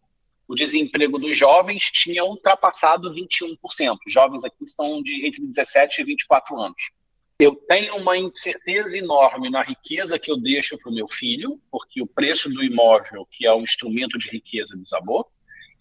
o 0.49 0.53
desemprego 0.53 1.17
dos 1.17 1.37
jovens 1.37 1.89
tinha 1.93 2.25
ultrapassado 2.25 3.13
21%. 3.13 3.57
Jovens 4.07 4.43
aqui 4.43 4.67
são 4.67 5.01
de 5.01 5.25
entre 5.25 5.47
17 5.47 6.01
e 6.01 6.03
24 6.03 6.59
anos 6.59 6.91
eu 7.43 7.55
tenho 7.55 7.95
uma 7.97 8.17
incerteza 8.17 8.97
enorme 8.97 9.49
na 9.49 9.63
riqueza 9.63 10.17
que 10.17 10.31
eu 10.31 10.37
deixo 10.37 10.77
para 10.77 10.91
o 10.91 10.93
meu 10.93 11.07
filho, 11.07 11.59
porque 11.71 12.01
o 12.01 12.07
preço 12.07 12.49
do 12.49 12.63
imóvel, 12.63 13.27
que 13.31 13.45
é 13.45 13.53
um 13.53 13.61
instrumento 13.61 14.17
de 14.17 14.29
riqueza, 14.29 14.77
desabou, 14.77 15.27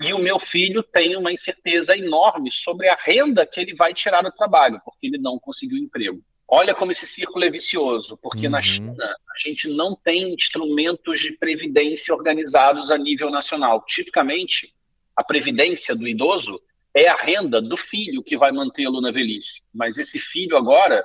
e 0.00 0.12
o 0.12 0.18
meu 0.18 0.38
filho 0.38 0.82
tem 0.82 1.16
uma 1.16 1.32
incerteza 1.32 1.96
enorme 1.96 2.50
sobre 2.50 2.88
a 2.88 2.96
renda 2.96 3.46
que 3.46 3.60
ele 3.60 3.74
vai 3.74 3.94
tirar 3.94 4.22
do 4.22 4.32
trabalho, 4.32 4.80
porque 4.84 5.06
ele 5.06 5.18
não 5.18 5.38
conseguiu 5.38 5.78
emprego. 5.78 6.22
Olha 6.48 6.74
como 6.74 6.92
esse 6.92 7.06
círculo 7.06 7.44
é 7.44 7.50
vicioso, 7.50 8.18
porque 8.20 8.46
uhum. 8.46 8.52
na 8.52 8.60
China 8.60 9.04
a 9.04 9.38
gente 9.38 9.68
não 9.68 9.94
tem 9.94 10.34
instrumentos 10.34 11.20
de 11.20 11.32
previdência 11.32 12.14
organizados 12.14 12.90
a 12.90 12.98
nível 12.98 13.30
nacional. 13.30 13.84
Tipicamente, 13.86 14.74
a 15.16 15.22
previdência 15.22 15.94
do 15.94 16.06
idoso 16.06 16.60
é 16.94 17.08
a 17.08 17.16
renda 17.16 17.60
do 17.60 17.76
filho 17.76 18.22
que 18.22 18.36
vai 18.36 18.52
mantê-lo 18.52 19.00
na 19.00 19.10
velhice. 19.10 19.62
Mas 19.72 19.96
esse 19.96 20.18
filho 20.18 20.56
agora 20.56 21.02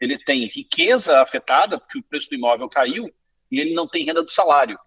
ele 0.00 0.18
tem 0.18 0.46
riqueza 0.46 1.20
afetada, 1.20 1.78
porque 1.78 1.98
o 1.98 2.02
preço 2.02 2.28
do 2.28 2.34
imóvel 2.34 2.68
caiu, 2.68 3.12
e 3.50 3.60
ele 3.60 3.74
não 3.74 3.86
tem 3.86 4.04
renda 4.04 4.22
do 4.22 4.30
salário. 4.30 4.78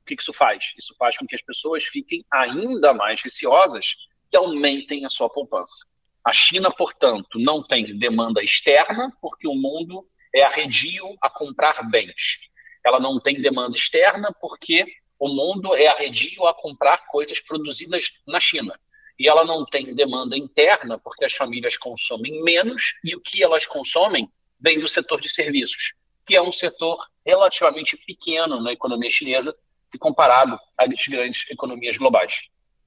O 0.00 0.04
que 0.04 0.14
isso 0.14 0.32
faz? 0.32 0.72
Isso 0.78 0.94
faz 0.98 1.16
com 1.16 1.26
que 1.26 1.34
as 1.34 1.42
pessoas 1.42 1.84
fiquem 1.84 2.24
ainda 2.32 2.92
mais 2.92 3.20
receosas 3.22 3.94
e 4.32 4.36
aumentem 4.36 5.04
a 5.04 5.10
sua 5.10 5.28
poupança. 5.28 5.86
A 6.24 6.32
China, 6.32 6.70
portanto, 6.70 7.38
não 7.38 7.62
tem 7.62 7.98
demanda 7.98 8.42
externa, 8.42 9.12
porque 9.20 9.46
o 9.46 9.54
mundo 9.54 10.06
é 10.34 10.42
arredio 10.42 11.16
a 11.20 11.28
comprar 11.28 11.88
bens. 11.90 12.38
Ela 12.84 12.98
não 12.98 13.20
tem 13.20 13.40
demanda 13.40 13.76
externa, 13.76 14.34
porque 14.40 14.86
o 15.18 15.28
mundo 15.28 15.74
é 15.74 15.88
arredio 15.88 16.46
a 16.46 16.54
comprar 16.54 17.06
coisas 17.06 17.38
produzidas 17.40 18.10
na 18.26 18.40
China. 18.40 18.78
E 19.18 19.28
ela 19.28 19.44
não 19.44 19.64
tem 19.64 19.94
demanda 19.94 20.36
interna, 20.36 20.98
porque 20.98 21.24
as 21.24 21.32
famílias 21.32 21.76
consomem 21.76 22.42
menos 22.42 22.94
e 23.04 23.14
o 23.14 23.20
que 23.20 23.42
elas 23.42 23.66
consomem 23.66 24.28
vem 24.62 24.78
do 24.78 24.88
setor 24.88 25.20
de 25.20 25.28
serviços, 25.28 25.94
que 26.24 26.36
é 26.36 26.42
um 26.42 26.52
setor 26.52 26.98
relativamente 27.26 27.96
pequeno 28.06 28.62
na 28.62 28.72
economia 28.72 29.10
chinesa, 29.10 29.54
comparado 29.98 30.58
às 30.78 30.88
grandes 31.06 31.44
economias 31.50 31.98
globais. 31.98 32.34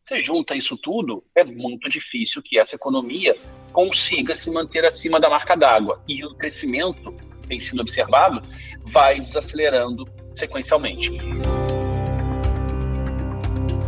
Você 0.03 0.23
junta 0.23 0.55
isso 0.55 0.77
tudo, 0.77 1.23
é 1.35 1.43
muito 1.43 1.89
difícil 1.89 2.41
que 2.41 2.57
essa 2.57 2.75
economia 2.75 3.35
consiga 3.73 4.33
se 4.33 4.49
manter 4.49 4.85
acima 4.85 5.19
da 5.19 5.29
marca 5.29 5.55
d'água. 5.55 6.01
E 6.07 6.23
o 6.23 6.35
crescimento, 6.35 7.11
tem 7.47 7.59
sido 7.59 7.81
observado, 7.81 8.41
vai 8.85 9.19
desacelerando 9.19 10.07
sequencialmente. 10.33 11.11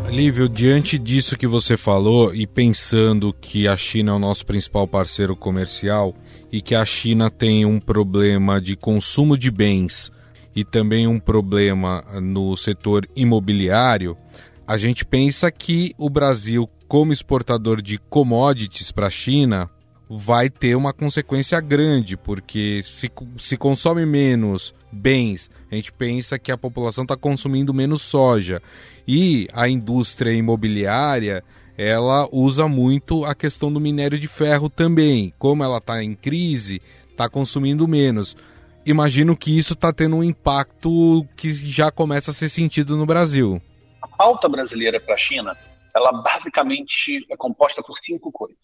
Lívio, 0.09 0.47
diante 0.47 0.97
disso 0.97 1.37
que 1.37 1.45
você 1.45 1.75
falou 1.75 2.33
e 2.33 2.47
pensando 2.47 3.33
que 3.33 3.67
a 3.67 3.75
China 3.75 4.11
é 4.11 4.15
o 4.15 4.19
nosso 4.19 4.45
principal 4.45 4.87
parceiro 4.87 5.35
comercial 5.35 6.15
e 6.51 6.61
que 6.61 6.75
a 6.75 6.85
China 6.85 7.29
tem 7.29 7.65
um 7.65 7.79
problema 7.79 8.61
de 8.61 8.75
consumo 8.75 9.37
de 9.37 9.51
bens 9.51 10.11
e 10.55 10.63
também 10.63 11.07
um 11.07 11.19
problema 11.19 12.03
no 12.21 12.55
setor 12.57 13.07
imobiliário, 13.15 14.17
a 14.65 14.77
gente 14.77 15.05
pensa 15.05 15.51
que 15.51 15.93
o 15.97 16.09
Brasil, 16.09 16.67
como 16.87 17.13
exportador 17.13 17.81
de 17.81 17.97
commodities 17.97 18.91
para 18.91 19.07
a 19.07 19.11
China, 19.11 19.69
vai 20.09 20.49
ter 20.49 20.75
uma 20.75 20.93
consequência 20.93 21.59
grande, 21.59 22.15
porque 22.15 22.81
se, 22.83 23.11
se 23.37 23.57
consome 23.57 24.05
menos 24.05 24.73
bens, 24.91 25.49
a 25.71 25.75
gente 25.75 25.91
pensa 25.91 26.39
que 26.39 26.51
a 26.51 26.57
população 26.57 27.03
está 27.03 27.15
consumindo 27.15 27.73
menos 27.73 28.01
soja. 28.01 28.61
E 29.07 29.47
a 29.53 29.67
indústria 29.67 30.33
imobiliária 30.33 31.43
ela 31.77 32.27
usa 32.31 32.67
muito 32.67 33.23
a 33.23 33.35
questão 33.35 33.71
do 33.71 33.79
minério 33.79 34.17
de 34.17 34.27
ferro 34.27 34.67
também. 34.67 35.31
Como 35.37 35.63
ela 35.63 35.77
está 35.77 36.03
em 36.03 36.15
crise, 36.15 36.81
está 37.11 37.29
consumindo 37.29 37.87
menos. 37.87 38.35
Imagino 38.83 39.37
que 39.37 39.55
isso 39.55 39.73
está 39.73 39.93
tendo 39.93 40.15
um 40.15 40.23
impacto 40.23 41.27
que 41.35 41.53
já 41.53 41.91
começa 41.91 42.31
a 42.31 42.33
ser 42.33 42.49
sentido 42.49 42.97
no 42.97 43.05
Brasil. 43.05 43.61
A 44.01 44.07
pauta 44.07 44.49
brasileira 44.49 44.99
para 44.99 45.13
a 45.13 45.17
China, 45.17 45.55
ela 45.95 46.11
basicamente 46.23 47.25
é 47.29 47.37
composta 47.37 47.83
por 47.83 47.99
cinco 47.99 48.31
coisas. 48.31 48.57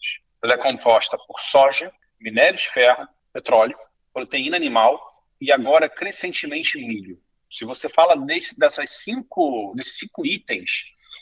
Ela 0.43 0.53
é 0.53 0.57
composta 0.57 1.17
por 1.27 1.39
soja, 1.39 1.91
minério 2.19 2.57
de 2.57 2.67
ferro, 2.73 3.07
petróleo, 3.31 3.77
proteína 4.13 4.57
animal 4.57 4.99
e 5.39 5.51
agora 5.51 5.89
crescentemente 5.89 6.77
milho. 6.77 7.19
Se 7.51 7.65
você 7.65 7.87
fala 7.89 8.15
desse, 8.15 8.57
dessas 8.57 8.89
cinco, 9.03 9.73
desses 9.75 9.97
cinco 9.99 10.25
itens, 10.25 10.71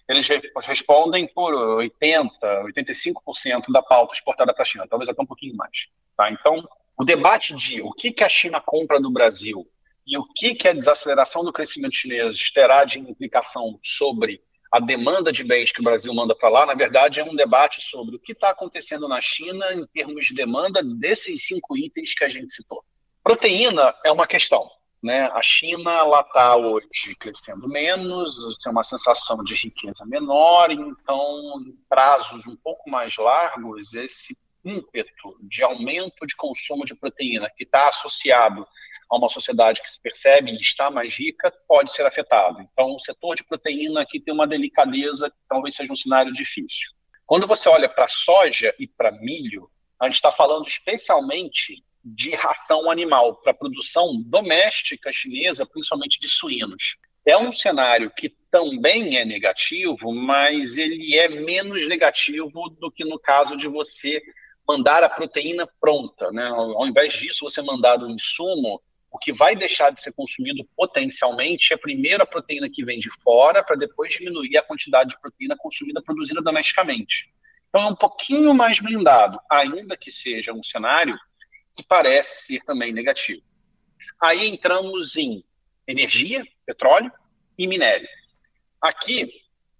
eles 0.07 0.27
respondem 0.63 1.27
por 1.27 1.53
80%, 1.53 2.29
85% 2.41 3.71
da 3.71 3.81
pauta 3.81 4.13
exportada 4.13 4.53
para 4.53 4.63
a 4.63 4.65
China, 4.65 4.87
talvez 4.87 5.09
até 5.09 5.21
um 5.21 5.25
pouquinho 5.25 5.55
mais. 5.55 5.87
Tá? 6.17 6.29
Então, 6.31 6.67
o 6.97 7.03
debate 7.03 7.55
de 7.55 7.81
o 7.81 7.91
que, 7.91 8.11
que 8.11 8.23
a 8.23 8.29
China 8.29 8.61
compra 8.61 8.99
do 8.99 9.11
Brasil 9.11 9.65
e 10.05 10.17
o 10.17 10.25
que, 10.35 10.55
que 10.55 10.67
a 10.67 10.73
desaceleração 10.73 11.43
do 11.43 11.53
crescimento 11.53 11.95
chinês 11.95 12.51
terá 12.51 12.83
de 12.83 12.99
implicação 12.99 13.79
sobre 13.83 14.41
a 14.71 14.79
demanda 14.79 15.31
de 15.31 15.43
bens 15.43 15.71
que 15.71 15.81
o 15.81 15.83
Brasil 15.83 16.13
manda 16.13 16.33
para 16.33 16.47
lá, 16.47 16.65
na 16.65 16.73
verdade, 16.73 17.19
é 17.19 17.23
um 17.23 17.35
debate 17.35 17.81
sobre 17.81 18.15
o 18.15 18.19
que 18.19 18.31
está 18.31 18.51
acontecendo 18.51 19.07
na 19.07 19.19
China 19.19 19.73
em 19.73 19.85
termos 19.87 20.25
de 20.25 20.33
demanda 20.33 20.81
desses 20.81 21.45
cinco 21.45 21.77
itens 21.77 22.13
que 22.13 22.23
a 22.23 22.29
gente 22.29 22.53
citou. 22.53 22.81
Proteína 23.21 23.93
é 24.05 24.11
uma 24.11 24.25
questão. 24.25 24.69
Né? 25.01 25.23
A 25.33 25.41
China 25.41 26.03
está 26.19 26.55
hoje 26.55 27.15
crescendo 27.19 27.67
menos, 27.67 28.35
tem 28.63 28.71
uma 28.71 28.83
sensação 28.83 29.43
de 29.43 29.55
riqueza 29.55 30.05
menor, 30.05 30.69
então, 30.69 31.59
em 31.65 31.75
prazos 31.89 32.45
um 32.45 32.55
pouco 32.55 32.89
mais 32.89 33.17
largos, 33.17 33.93
esse 33.93 34.37
ímpeto 34.63 35.35
de 35.41 35.63
aumento 35.63 36.27
de 36.27 36.35
consumo 36.35 36.85
de 36.85 36.93
proteína 36.93 37.49
que 37.57 37.63
está 37.63 37.89
associado 37.89 38.65
a 39.09 39.17
uma 39.17 39.27
sociedade 39.27 39.81
que 39.81 39.91
se 39.91 39.99
percebe 39.99 40.51
e 40.51 40.61
está 40.61 40.91
mais 40.91 41.15
rica, 41.15 41.51
pode 41.67 41.91
ser 41.93 42.05
afetado. 42.05 42.61
Então, 42.61 42.95
o 42.95 42.99
setor 42.99 43.35
de 43.35 43.43
proteína 43.43 44.01
aqui 44.01 44.19
tem 44.19 44.33
uma 44.33 44.47
delicadeza 44.47 45.29
que 45.29 45.37
talvez 45.49 45.75
seja 45.75 45.91
um 45.91 45.95
cenário 45.95 46.31
difícil. 46.31 46.91
Quando 47.25 47.47
você 47.47 47.67
olha 47.67 47.89
para 47.89 48.07
soja 48.07 48.73
e 48.77 48.87
para 48.87 49.11
milho, 49.11 49.69
a 49.99 50.05
gente 50.05 50.15
está 50.15 50.31
falando 50.31 50.67
especialmente 50.67 51.83
de 52.03 52.35
ração 52.35 52.89
animal 52.89 53.35
para 53.35 53.53
produção 53.53 54.21
doméstica 54.25 55.11
chinesa, 55.11 55.65
principalmente 55.65 56.19
de 56.19 56.27
suínos. 56.27 56.97
É 57.25 57.37
um 57.37 57.51
cenário 57.51 58.11
que 58.15 58.29
também 58.49 59.17
é 59.17 59.25
negativo, 59.25 60.11
mas 60.11 60.75
ele 60.75 61.15
é 61.15 61.29
menos 61.29 61.87
negativo 61.87 62.69
do 62.79 62.91
que 62.91 63.05
no 63.05 63.19
caso 63.19 63.55
de 63.55 63.67
você 63.67 64.21
mandar 64.67 65.03
a 65.03 65.09
proteína 65.09 65.67
pronta. 65.79 66.31
Né? 66.31 66.47
Ao 66.47 66.87
invés 66.87 67.13
disso, 67.13 67.39
você 67.43 67.61
mandar 67.61 68.01
o 68.01 68.09
insumo, 68.09 68.81
o 69.11 69.19
que 69.19 69.31
vai 69.31 69.55
deixar 69.55 69.91
de 69.91 70.01
ser 70.01 70.13
consumido 70.13 70.67
potencialmente 70.75 71.73
é 71.73 71.77
primeiro 71.77 72.23
a 72.23 72.25
proteína 72.25 72.69
que 72.69 72.83
vem 72.83 72.97
de 72.97 73.09
fora, 73.21 73.63
para 73.63 73.75
depois 73.75 74.13
diminuir 74.13 74.57
a 74.57 74.63
quantidade 74.63 75.11
de 75.11 75.19
proteína 75.19 75.55
consumida 75.57 76.01
produzida 76.01 76.41
domesticamente. 76.41 77.29
Então 77.69 77.81
é 77.83 77.91
um 77.91 77.95
pouquinho 77.95 78.53
mais 78.53 78.79
blindado, 78.79 79.39
ainda 79.49 79.95
que 79.95 80.11
seja 80.11 80.53
um 80.53 80.63
cenário 80.63 81.17
que 81.75 81.83
parece 81.83 82.45
ser 82.45 82.61
também 82.63 82.93
negativo. 82.93 83.41
Aí 84.21 84.47
entramos 84.47 85.15
em 85.15 85.43
energia, 85.87 86.43
petróleo 86.65 87.11
e 87.57 87.67
minério. 87.67 88.07
Aqui, 88.81 89.31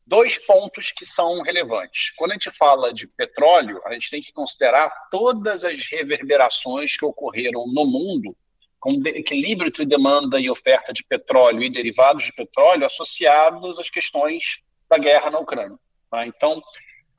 dois 0.05 0.37
pontos 0.37 0.91
que 0.91 1.05
são 1.05 1.41
relevantes. 1.41 2.11
Quando 2.15 2.31
a 2.31 2.33
gente 2.33 2.51
fala 2.57 2.93
de 2.93 3.07
petróleo, 3.07 3.81
a 3.85 3.93
gente 3.93 4.09
tem 4.09 4.21
que 4.21 4.33
considerar 4.33 4.91
todas 5.09 5.63
as 5.63 5.79
reverberações 5.85 6.97
que 6.97 7.05
ocorreram 7.05 7.65
no 7.67 7.85
mundo 7.85 8.35
com 8.79 8.93
equilíbrio 9.05 9.67
entre 9.67 9.85
demanda 9.85 10.39
e 10.39 10.49
oferta 10.49 10.91
de 10.91 11.03
petróleo 11.03 11.61
e 11.61 11.71
derivados 11.71 12.23
de 12.23 12.33
petróleo 12.33 12.85
associados 12.85 13.77
às 13.77 13.91
questões 13.91 14.59
da 14.89 14.97
guerra 14.97 15.29
na 15.29 15.39
Ucrânia. 15.39 15.77
Tá? 16.09 16.25
Então, 16.25 16.61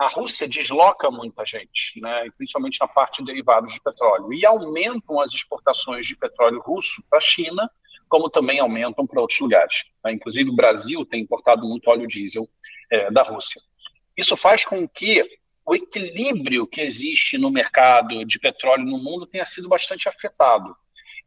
a 0.02 0.08
Rússia 0.08 0.48
desloca 0.48 1.10
muita 1.10 1.44
gente, 1.44 2.00
né? 2.00 2.28
principalmente 2.36 2.80
na 2.80 2.88
parte 2.88 3.18
de 3.18 3.26
derivados 3.26 3.72
de 3.72 3.80
petróleo, 3.80 4.32
e 4.32 4.44
aumentam 4.44 5.20
as 5.20 5.32
exportações 5.32 6.06
de 6.06 6.16
petróleo 6.16 6.60
russo 6.60 7.02
para 7.08 7.18
a 7.18 7.22
China, 7.22 7.70
como 8.08 8.28
também 8.28 8.58
aumentam 8.58 9.06
para 9.06 9.20
outros 9.20 9.38
lugares. 9.38 9.84
Tá? 10.02 10.12
Inclusive, 10.12 10.50
o 10.50 10.56
Brasil 10.56 11.06
tem 11.06 11.22
importado 11.22 11.66
muito 11.66 11.88
óleo 11.88 12.08
diesel 12.08 12.48
é, 12.90 13.10
da 13.10 13.22
Rússia. 13.22 13.62
Isso 14.16 14.36
faz 14.36 14.64
com 14.64 14.86
que 14.88 15.24
o 15.64 15.74
equilíbrio 15.74 16.66
que 16.66 16.80
existe 16.80 17.38
no 17.38 17.50
mercado 17.50 18.24
de 18.24 18.38
petróleo 18.38 18.84
no 18.84 18.98
mundo 18.98 19.26
tenha 19.26 19.46
sido 19.46 19.68
bastante 19.68 20.08
afetado. 20.08 20.76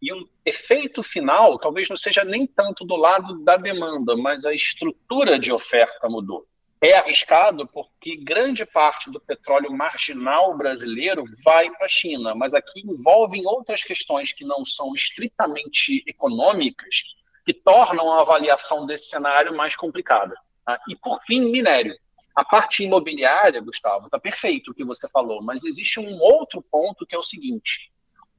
E 0.01 0.11
o 0.11 0.29
efeito 0.45 1.01
final 1.01 1.57
talvez 1.57 1.87
não 1.87 1.95
seja 1.95 2.23
nem 2.23 2.45
tanto 2.45 2.85
do 2.85 2.97
lado 2.97 3.39
da 3.43 3.55
demanda, 3.55 4.15
mas 4.17 4.45
a 4.45 4.53
estrutura 4.53 5.39
de 5.39 5.51
oferta 5.51 6.09
mudou. 6.09 6.45
É 6.81 6.93
arriscado 6.97 7.67
porque 7.67 8.17
grande 8.17 8.65
parte 8.65 9.09
do 9.09 9.19
petróleo 9.19 9.71
marginal 9.71 10.55
brasileiro 10.57 11.23
vai 11.43 11.69
para 11.71 11.85
a 11.85 11.89
China, 11.89 12.35
mas 12.35 12.53
aqui 12.53 12.81
envolvem 12.81 13.45
outras 13.47 13.83
questões 13.83 14.33
que 14.33 14.43
não 14.43 14.65
são 14.65 14.93
estritamente 14.93 16.03
econômicas, 16.05 17.03
que 17.45 17.53
tornam 17.53 18.11
a 18.11 18.21
avaliação 18.21 18.85
desse 18.85 19.09
cenário 19.09 19.55
mais 19.55 19.75
complicada. 19.75 20.35
Tá? 20.65 20.79
E, 20.89 20.95
por 20.95 21.21
fim, 21.23 21.51
minério. 21.51 21.95
A 22.35 22.43
parte 22.43 22.83
imobiliária, 22.83 23.61
Gustavo, 23.61 24.07
está 24.07 24.19
perfeito 24.19 24.71
o 24.71 24.73
que 24.73 24.83
você 24.83 25.07
falou, 25.07 25.41
mas 25.41 25.63
existe 25.63 25.99
um 26.01 26.19
outro 26.19 26.61
ponto 26.61 27.05
que 27.05 27.15
é 27.15 27.17
o 27.17 27.23
seguinte: 27.23 27.89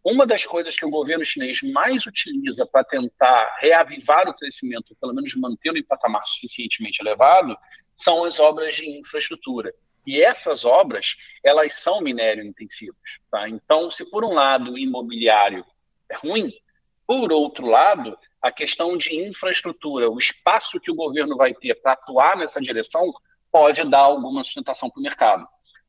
uma 0.04 0.26
das 0.26 0.44
coisas 0.44 0.76
que 0.76 0.84
o 0.84 0.90
governo 0.90 1.24
chinês 1.24 1.62
mais 1.62 2.04
utiliza 2.04 2.66
para 2.66 2.84
tentar 2.84 3.56
reavivar 3.58 4.28
o 4.28 4.34
crescimento, 4.34 4.94
pelo 5.00 5.14
menos 5.14 5.34
mantê-lo 5.34 5.78
em 5.78 5.82
patamar 5.82 6.26
suficientemente 6.26 7.00
elevado, 7.00 7.56
são 7.98 8.24
as 8.24 8.38
obras 8.38 8.76
de 8.76 8.88
infraestrutura. 8.88 9.72
E 10.06 10.22
essas 10.22 10.64
obras, 10.64 11.16
elas 11.44 11.74
são 11.74 12.00
minério 12.00 12.44
intensivas. 12.44 12.96
Tá? 13.30 13.48
Então, 13.48 13.90
se 13.90 14.04
por 14.08 14.24
um 14.24 14.32
lado 14.32 14.72
o 14.72 14.78
imobiliário 14.78 15.64
é 16.08 16.16
ruim, 16.16 16.52
por 17.06 17.32
outro 17.32 17.66
lado, 17.66 18.16
a 18.40 18.52
questão 18.52 18.96
de 18.96 19.14
infraestrutura, 19.14 20.10
o 20.10 20.18
espaço 20.18 20.80
que 20.80 20.90
o 20.90 20.94
governo 20.94 21.36
vai 21.36 21.54
ter 21.54 21.74
para 21.74 21.92
atuar 21.92 22.36
nessa 22.36 22.60
direção, 22.60 23.12
pode 23.50 23.82
dar 23.84 24.00
alguma 24.00 24.44
sustentação 24.44 24.88
para 24.90 25.00
o 25.00 25.02
mercado. 25.02 25.46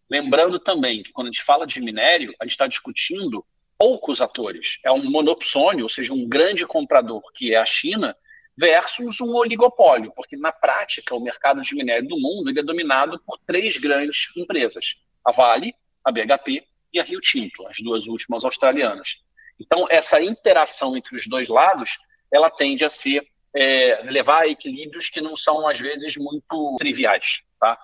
Lembrando 0.09 0.59
também 0.59 1.03
que 1.03 1.11
quando 1.11 1.27
a 1.27 1.31
gente 1.31 1.43
fala 1.43 1.67
de 1.67 1.81
minério, 1.81 2.33
a 2.39 2.45
gente 2.45 2.53
está 2.53 2.65
discutindo 2.65 3.45
poucos 3.77 4.21
atores. 4.21 4.79
É 4.83 4.91
um 4.91 5.09
monopsônio, 5.09 5.83
ou 5.83 5.89
seja, 5.89 6.13
um 6.13 6.27
grande 6.27 6.65
comprador, 6.65 7.21
que 7.33 7.53
é 7.53 7.57
a 7.57 7.65
China, 7.65 8.15
versus 8.57 9.21
um 9.21 9.35
oligopólio, 9.35 10.11
porque 10.15 10.35
na 10.35 10.51
prática 10.51 11.15
o 11.15 11.19
mercado 11.19 11.61
de 11.61 11.75
minério 11.75 12.07
do 12.07 12.19
mundo 12.19 12.49
é 12.49 12.63
dominado 12.63 13.19
por 13.25 13.37
três 13.45 13.77
grandes 13.77 14.29
empresas: 14.35 14.95
a 15.23 15.31
Vale, 15.31 15.75
a 16.03 16.11
BHP 16.11 16.65
e 16.93 16.99
a 16.99 17.03
Rio 17.03 17.21
Tinto, 17.21 17.67
as 17.67 17.77
duas 17.79 18.07
últimas 18.07 18.43
australianas. 18.43 19.17
Então 19.59 19.87
essa 19.89 20.21
interação 20.21 20.97
entre 20.97 21.15
os 21.15 21.27
dois 21.27 21.47
lados, 21.47 21.97
ela 22.33 22.49
tende 22.49 22.83
a 22.83 22.89
ser 22.89 23.27
é, 23.55 24.01
levar 24.03 24.43
a 24.43 24.47
equilíbrios 24.47 25.09
que 25.09 25.21
não 25.21 25.35
são 25.35 25.67
às 25.67 25.79
vezes 25.79 26.15
muito 26.17 26.75
triviais, 26.79 27.41
tá? 27.59 27.77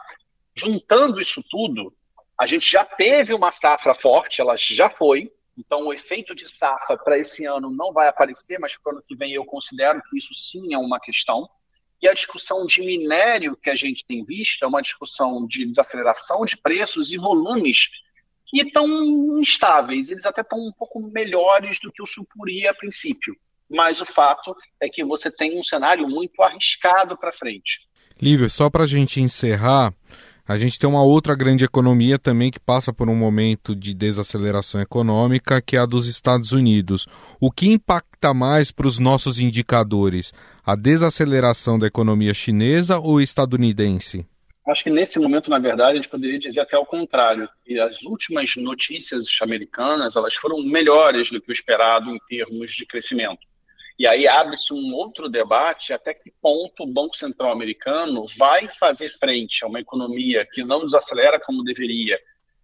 Juntando 0.55 1.19
isso 1.19 1.43
tudo, 1.49 1.93
a 2.39 2.45
gente 2.45 2.69
já 2.69 2.83
teve 2.83 3.33
uma 3.33 3.51
safra 3.51 3.95
forte, 3.95 4.41
ela 4.41 4.55
já 4.57 4.89
foi, 4.89 5.31
então, 5.57 5.85
o 5.85 5.93
efeito 5.93 6.33
de 6.33 6.49
safra 6.49 6.97
para 6.97 7.17
esse 7.17 7.45
ano 7.45 7.69
não 7.69 7.93
vai 7.93 8.07
aparecer, 8.07 8.59
mas 8.59 8.75
para 8.77 8.91
o 8.91 8.95
ano 8.95 9.05
que 9.07 9.15
vem 9.15 9.33
eu 9.33 9.45
considero 9.45 10.01
que 10.09 10.17
isso 10.17 10.33
sim 10.33 10.73
é 10.73 10.77
uma 10.77 10.99
questão. 10.99 11.47
E 12.01 12.09
a 12.09 12.13
discussão 12.13 12.65
de 12.65 12.81
minério 12.81 13.55
que 13.55 13.69
a 13.69 13.75
gente 13.75 14.03
tem 14.05 14.25
visto 14.25 14.63
é 14.63 14.67
uma 14.67 14.81
discussão 14.81 15.45
de 15.47 15.65
desaceleração 15.65 16.43
de 16.43 16.57
preços 16.57 17.11
e 17.11 17.17
volumes 17.17 17.87
que 18.47 18.61
estão 18.61 18.87
instáveis. 19.39 20.09
Eles 20.09 20.25
até 20.25 20.41
estão 20.41 20.59
um 20.59 20.71
pouco 20.71 20.99
melhores 20.99 21.79
do 21.79 21.91
que 21.91 22.01
o 22.01 22.07
suporia 22.07 22.71
a 22.71 22.75
princípio. 22.75 23.35
Mas 23.69 24.01
o 24.01 24.05
fato 24.05 24.55
é 24.81 24.89
que 24.89 25.03
você 25.03 25.31
tem 25.31 25.57
um 25.57 25.63
cenário 25.63 26.07
muito 26.07 26.41
arriscado 26.41 27.17
para 27.17 27.31
frente. 27.31 27.79
Lívio, 28.21 28.49
só 28.49 28.69
para 28.69 28.83
a 28.83 28.87
gente 28.87 29.21
encerrar, 29.21 29.93
a 30.45 30.57
gente 30.57 30.77
tem 30.77 30.89
uma 30.89 31.03
outra 31.03 31.35
grande 31.35 31.63
economia 31.63 32.19
também 32.19 32.51
que 32.51 32.59
passa 32.59 32.91
por 32.91 33.09
um 33.09 33.15
momento 33.15 33.73
de 33.73 33.93
desaceleração 33.93 34.81
econômica, 34.81 35.61
que 35.61 35.77
é 35.77 35.79
a 35.79 35.85
dos 35.85 36.05
Estados 36.05 36.51
Unidos. 36.51 37.07
O 37.39 37.49
que 37.49 37.71
impacta 37.71 38.33
mais 38.33 38.69
para 38.69 38.87
os 38.87 38.99
nossos 38.99 39.39
indicadores? 39.39 40.33
A 40.65 40.75
desaceleração 40.75 41.79
da 41.79 41.87
economia 41.87 42.33
chinesa 42.33 42.99
ou 42.99 43.21
estadunidense? 43.21 44.25
Acho 44.67 44.83
que 44.83 44.89
nesse 44.89 45.17
momento, 45.17 45.49
na 45.49 45.59
verdade, 45.59 45.91
a 45.91 45.95
gente 45.95 46.09
poderia 46.09 46.39
dizer 46.39 46.59
até 46.59 46.77
o 46.77 46.85
contrário. 46.85 47.47
E 47.65 47.79
as 47.79 48.01
últimas 48.03 48.53
notícias 48.57 49.25
americanas 49.41 50.15
elas 50.17 50.33
foram 50.35 50.61
melhores 50.61 51.29
do 51.29 51.41
que 51.41 51.51
o 51.51 51.53
esperado 51.53 52.09
em 52.09 52.19
termos 52.27 52.71
de 52.71 52.85
crescimento. 52.85 53.39
E 53.97 54.07
aí 54.07 54.27
abre-se 54.27 54.73
um 54.73 54.93
outro 54.93 55.29
debate 55.29 55.93
até 55.93 56.13
que 56.13 56.31
ponto 56.41 56.83
o 56.83 56.91
Banco 56.91 57.15
Central 57.15 57.51
americano 57.51 58.25
vai 58.37 58.67
fazer 58.79 59.09
frente 59.19 59.63
a 59.63 59.67
uma 59.67 59.79
economia 59.79 60.47
que 60.51 60.63
não 60.63 60.79
desacelera 60.79 61.39
como 61.39 61.63
deveria 61.63 62.19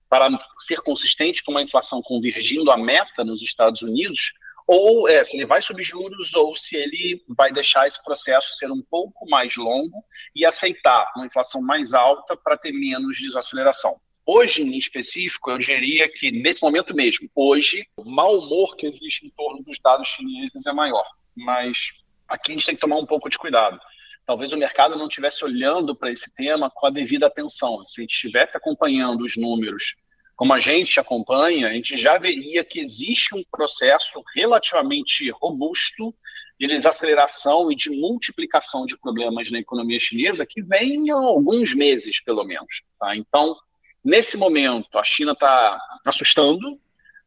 para 0.10 0.28
ser 0.62 0.82
consistente 0.82 1.44
com 1.44 1.52
uma 1.52 1.62
inflação 1.62 2.02
convergindo 2.02 2.72
a 2.72 2.78
meta 2.78 3.24
nos 3.24 3.44
Estados 3.44 3.84
Unidos, 3.84 4.34
ou 4.66 5.08
é, 5.08 5.24
se 5.24 5.38
ele 5.38 5.46
vai 5.46 5.62
subir 5.62 5.84
juros 5.84 6.34
ou 6.34 6.56
se 6.56 6.76
ele 6.76 7.24
vai 7.28 7.52
deixar 7.52 7.88
esse 7.88 8.04
processo 8.04 8.56
ser 8.58 8.72
um 8.72 8.82
pouco 8.82 9.30
mais 9.30 9.56
longo 9.56 10.04
e 10.36 10.44
aceitar 10.46 11.12
uma 11.16 11.28
inflação 11.28 11.62
mais 11.62 11.94
alta 11.94 12.36
para 12.36 12.58
ter 12.58 12.72
menos 12.72 13.20
desaceleração. 13.20 14.00
Hoje, 14.26 14.62
em 14.62 14.78
específico, 14.78 15.50
eu 15.50 15.58
diria 15.58 16.08
que, 16.08 16.32
nesse 16.32 16.62
momento 16.62 16.96
mesmo, 16.96 17.28
hoje, 17.34 17.88
o 17.98 18.04
mau 18.04 18.38
humor 18.38 18.76
que 18.76 18.86
existe 18.86 19.26
em 19.26 19.30
torno 19.32 19.64
dos 19.64 19.80
dados 19.80 20.08
chineses 20.08 20.64
é 20.66 20.72
maior 20.72 21.06
mas 21.36 21.78
aqui 22.28 22.52
a 22.52 22.56
gente 22.56 22.66
tem 22.66 22.76
que 22.76 22.82
tomar 22.82 22.98
um 22.98 23.06
pouco 23.06 23.30
de 23.30 23.38
cuidado. 23.38 23.80
Talvez 24.26 24.52
o 24.54 24.58
mercado 24.58 24.96
não 24.96 25.08
estivesse 25.08 25.44
olhando 25.44 25.96
para 25.96 26.12
esse 26.12 26.34
tema 26.36 26.70
com 26.70 26.86
a 26.86 26.92
devida 26.92 27.28
atenção. 27.28 27.84
Se 27.88 28.00
a 28.00 28.02
gente 28.02 28.14
estivesse 28.14 28.56
acompanhando 28.56 29.22
os 29.24 29.36
números 29.36 29.96
como 30.40 30.54
a 30.54 30.60
gente 30.62 30.98
acompanha, 30.98 31.68
a 31.68 31.74
gente 31.74 31.98
já 31.98 32.18
veria 32.18 32.64
que 32.64 32.80
existe 32.80 33.36
um 33.36 33.44
processo 33.52 34.24
relativamente 34.34 35.30
robusto 35.32 36.16
de 36.58 36.66
desaceleração 36.66 37.70
e 37.70 37.76
de 37.76 37.90
multiplicação 37.90 38.86
de 38.86 38.98
problemas 38.98 39.52
na 39.52 39.60
economia 39.60 40.00
chinesa 40.00 40.46
que 40.46 40.62
vem 40.62 41.12
há 41.12 41.16
alguns 41.16 41.74
meses, 41.74 42.24
pelo 42.24 42.46
menos. 42.46 42.84
Tá? 42.98 43.18
Então, 43.18 43.54
nesse 44.02 44.38
momento, 44.38 44.98
a 44.98 45.04
China 45.04 45.34
está 45.34 45.78
assustando, 46.06 46.80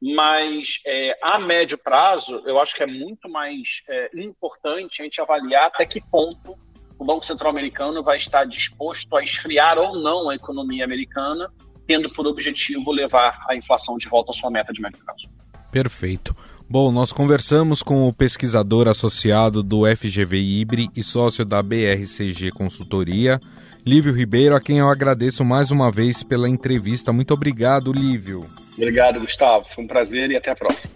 mas 0.03 0.81
é, 0.85 1.17
a 1.23 1.39
médio 1.39 1.79
prazo, 1.79 2.43
eu 2.45 2.59
acho 2.59 2.75
que 2.75 2.83
é 2.83 2.87
muito 2.87 3.29
mais 3.29 3.61
é, 3.89 4.11
importante 4.21 5.01
a 5.01 5.05
gente 5.05 5.21
avaliar 5.21 5.67
até 5.67 5.87
que 5.87 6.01
ponto 6.01 6.59
o 6.99 7.05
Banco 7.05 7.25
Central 7.25 7.51
americano 7.51 8.03
vai 8.03 8.17
estar 8.17 8.45
disposto 8.45 9.17
a 9.17 9.23
esfriar 9.23 9.79
ou 9.79 10.01
não 10.01 10.29
a 10.29 10.35
economia 10.35 10.85
americana, 10.85 11.49
tendo 11.87 12.13
por 12.13 12.27
objetivo 12.27 12.91
levar 12.91 13.45
a 13.49 13.55
inflação 13.55 13.97
de 13.97 14.09
volta 14.09 14.33
à 14.33 14.35
sua 14.35 14.51
meta 14.51 14.73
de 14.73 14.81
médio 14.81 14.99
prazo. 15.05 15.29
Perfeito. 15.71 16.37
Bom, 16.69 16.91
nós 16.91 17.13
conversamos 17.13 17.81
com 17.81 18.09
o 18.09 18.13
pesquisador 18.13 18.89
associado 18.89 19.63
do 19.63 19.83
FGV 19.85 20.37
Ibre 20.37 20.89
e 20.97 21.05
sócio 21.05 21.45
da 21.45 21.63
BRCG 21.63 22.51
Consultoria, 22.51 23.41
Lívio 23.87 24.13
Ribeiro, 24.13 24.57
a 24.57 24.61
quem 24.61 24.79
eu 24.79 24.89
agradeço 24.89 25.45
mais 25.45 25.71
uma 25.71 25.91
vez 25.93 26.25
pela 26.25 26.49
entrevista. 26.49 27.13
Muito 27.13 27.35
obrigado, 27.35 27.93
Lívio. 27.93 28.49
Obrigado, 28.77 29.21
Gustavo. 29.21 29.67
Foi 29.75 29.85
um 29.85 29.87
prazer 29.87 30.31
e 30.31 30.37
até 30.37 30.51
a 30.51 30.57
próxima. 30.57 30.91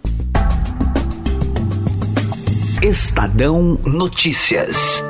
Estadão 2.81 3.79
Notícias. 3.85 5.03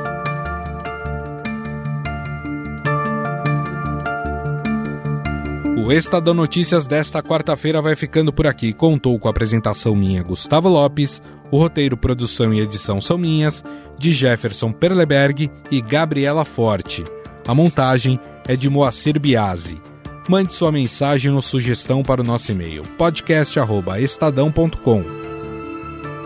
O 5.76 5.92
Estadão 5.92 6.34
Notícias 6.34 6.86
desta 6.86 7.22
quarta-feira 7.22 7.80
vai 7.80 7.96
ficando 7.96 8.32
por 8.32 8.46
aqui. 8.46 8.72
Contou 8.72 9.18
com 9.18 9.28
a 9.28 9.30
apresentação 9.30 9.94
minha, 9.94 10.22
Gustavo 10.22 10.68
Lopes, 10.68 11.22
o 11.50 11.56
roteiro, 11.56 11.96
produção 11.96 12.52
e 12.52 12.60
edição 12.60 13.00
são 13.00 13.16
minhas, 13.16 13.64
de 13.96 14.12
Jefferson 14.12 14.70
Perleberg 14.70 15.50
e 15.70 15.80
Gabriela 15.80 16.44
Forte. 16.44 17.04
A 17.46 17.54
montagem 17.54 18.20
é 18.46 18.54
de 18.54 18.68
Moacir 18.68 19.18
Biasi. 19.18 19.80
Mande 20.28 20.52
sua 20.52 20.70
mensagem 20.70 21.32
ou 21.32 21.40
sugestão 21.40 22.02
para 22.02 22.20
o 22.20 22.24
nosso 22.24 22.52
e-mail 22.52 22.82
podcast@estadão.com. 22.98 25.02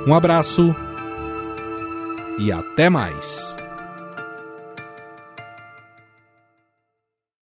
Um 0.07 0.15
abraço 0.15 0.75
e 2.39 2.51
até 2.51 2.91
mais. 2.91 3.55